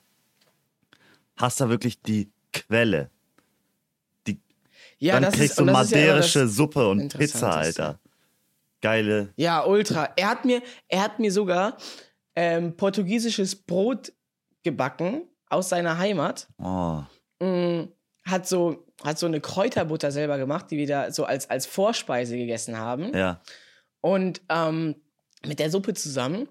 [1.36, 3.10] hast da wirklich die Quelle.
[5.00, 7.58] Ja, dann das kriegst ist, du ist ja Suppe und Pizza.
[7.58, 8.00] Alter.
[8.80, 9.34] Geile.
[9.36, 10.10] Ja, ultra.
[10.16, 11.76] Er hat mir, er hat mir sogar
[12.36, 14.14] ähm, portugiesisches Brot
[14.64, 16.48] gebacken aus seiner Heimat.
[16.58, 17.02] Oh.
[17.40, 17.90] Mm,
[18.26, 22.38] hat so, hat so eine Kräuterbutter selber gemacht, die wir da so als, als Vorspeise
[22.38, 23.14] gegessen haben.
[23.16, 23.42] Ja.
[24.02, 24.96] Und ähm,
[25.46, 26.48] mit der Suppe zusammen.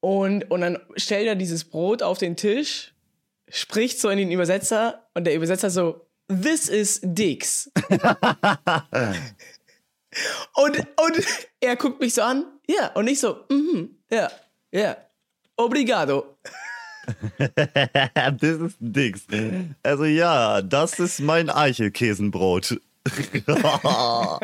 [0.00, 2.94] Und, und dann stellt er dieses Brot auf den Tisch,
[3.48, 7.70] spricht so in den Übersetzer und der Übersetzer so, This is Dix.
[10.54, 11.26] und, und
[11.60, 14.30] er guckt mich so an, ja, und ich so, mhm, ja,
[14.72, 14.96] ja,
[15.56, 16.36] obrigado.
[17.38, 19.26] das ist Dix.
[19.82, 22.80] Also ja, das ist mein Eichelkäsenbrot.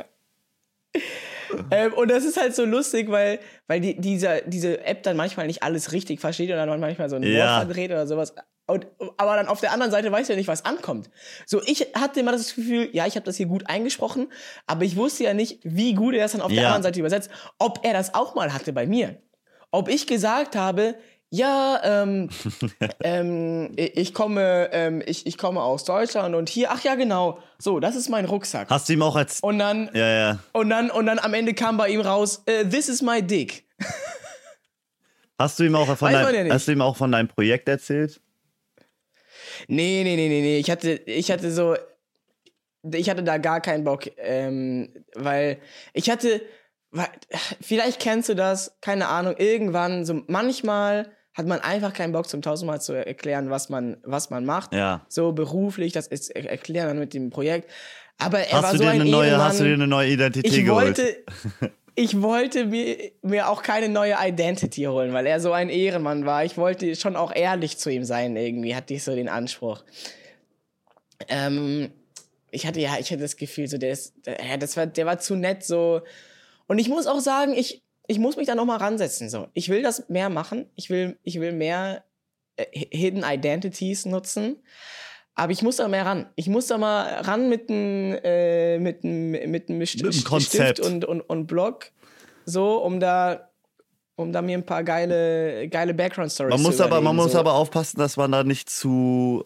[1.71, 5.47] Ähm, und das ist halt so lustig, weil, weil die, dieser, diese App dann manchmal
[5.47, 7.39] nicht alles richtig versteht und dann manchmal so ein Ja.
[7.59, 8.35] Wort verdreht oder sowas.
[8.67, 11.09] Und, aber dann auf der anderen Seite weiß ja nicht, was ankommt.
[11.47, 14.27] So, ich hatte immer das Gefühl, ja, ich habe das hier gut eingesprochen,
[14.67, 16.67] aber ich wusste ja nicht, wie gut er das dann auf der Ja.
[16.69, 17.31] anderen Seite übersetzt.
[17.61, 19.17] Ob er das auch mal hatte bei mir.
[19.71, 20.97] Ob ich gesagt habe,
[21.31, 22.31] ja, ähm,
[23.03, 27.81] ähm, ich komme, ähm, ich, ich komme aus Deutschland und hier, ach ja, genau, so,
[27.81, 28.71] das ist mein Rucksack.
[28.71, 29.41] Hast du ihm auch als.
[29.41, 30.39] Und dann, Ja, ja.
[30.53, 33.65] und dann, und dann am Ende kam bei ihm raus, äh, this is my dick.
[35.39, 38.21] Hast du ihm auch von deinem, ja hast du ihm auch von deinem Projekt erzählt?
[39.69, 40.59] Nee, nee, nee, nee, nee.
[40.59, 41.77] Ich hatte, ich hatte so,
[42.83, 45.59] ich hatte da gar keinen Bock, ähm, weil
[45.93, 46.41] ich hatte,
[47.61, 52.41] vielleicht kennst du das, keine Ahnung, irgendwann, so manchmal hat man einfach keinen Bock zum
[52.41, 54.73] tausendmal zu erklären, was man, was man macht.
[54.73, 55.05] Ja.
[55.09, 57.71] So beruflich, das ist er- erklären dann mit dem Projekt.
[58.19, 59.45] Aber er war Hast du, so dir ein eine neue, Ehemann.
[59.45, 60.97] hast du dir eine neue Identität ich geholt?
[60.99, 61.25] wollte,
[61.95, 66.43] ich wollte mir, mir auch keine neue Identity holen, weil er so ein Ehrenmann war.
[66.45, 69.85] Ich wollte schon auch ehrlich zu ihm sein, irgendwie, hatte ich so den Anspruch.
[71.29, 71.91] Ähm,
[72.51, 75.19] ich hatte ja, ich hatte das Gefühl, so der ist, ja, das war, der war
[75.19, 76.01] zu nett, so.
[76.67, 79.49] Und ich muss auch sagen, ich, ich muss mich da noch mal ransetzen, so.
[79.55, 80.67] Ich will das mehr machen.
[80.75, 82.05] Ich will, ich will mehr
[82.57, 84.57] äh, Hidden Identities nutzen.
[85.35, 86.31] Aber ich muss da mehr ran.
[86.35, 90.13] Ich muss da mal ran mit einem äh, mit einem mit einem St Mit einem
[90.13, 90.81] Stift Konzept.
[90.81, 91.93] und, und, und Block,
[92.47, 93.51] so, um da
[94.15, 97.17] um da mir ein paar geile geile Background Stories Man zu muss, aber, man überlegen,
[97.17, 97.39] muss so.
[97.39, 99.45] aber aufpassen, dass man da nicht zu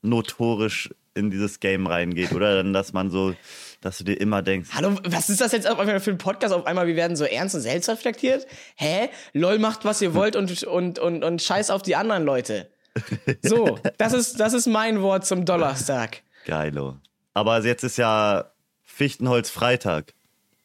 [0.00, 2.56] notorisch in dieses Game reingeht, oder?
[2.56, 3.34] Dann, dass man so,
[3.82, 6.54] dass du dir immer denkst, Hallo, was ist das jetzt auf einmal für ein Podcast?
[6.54, 8.46] Auf einmal, wir werden so ernst und selbstreflektiert?
[8.76, 9.10] Hä?
[9.34, 12.70] LOL macht, was ihr wollt und, und, und, und scheiß auf die anderen Leute.
[13.42, 16.22] So, das ist, das ist mein Wort zum Donnerstag.
[16.46, 16.96] geilo.
[17.34, 18.52] Aber jetzt ist ja
[18.82, 20.14] Fichtenholz Freitag.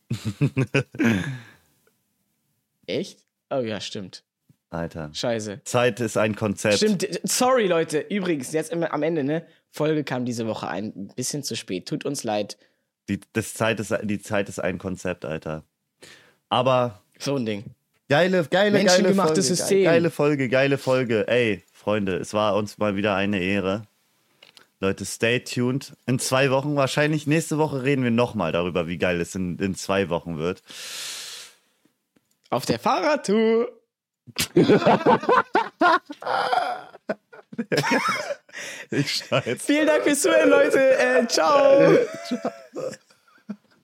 [2.86, 3.20] Echt?
[3.50, 4.24] Oh ja, stimmt.
[4.70, 5.10] Alter.
[5.14, 5.62] Scheiße.
[5.64, 6.76] Zeit ist ein Konzept.
[6.78, 7.08] Stimmt.
[7.24, 8.00] Sorry, Leute.
[8.00, 9.46] Übrigens, jetzt immer am Ende, ne?
[9.72, 11.88] Folge kam diese Woche ein bisschen zu spät.
[11.88, 12.58] Tut uns leid.
[13.10, 15.64] Die, das Zeit ist, die Zeit ist ein Konzept, Alter.
[16.50, 17.66] Aber So ein Ding.
[18.10, 19.42] geile, geile, geile Folge.
[19.42, 19.84] System.
[19.86, 21.28] Geile Folge, geile Folge.
[21.28, 23.84] Ey, Freunde, es war uns mal wieder eine Ehre.
[24.80, 25.94] Leute, stay tuned.
[26.06, 29.74] In zwei Wochen, wahrscheinlich nächste Woche reden wir nochmal darüber, wie geil es in, in
[29.76, 30.62] zwei Wochen wird.
[32.50, 33.72] Auf der Fahrradtour.
[38.92, 39.58] Ich scheiße.
[39.58, 40.98] Vielen Dank fürs Zuhören, Leute.
[40.98, 41.98] Äh, ciao.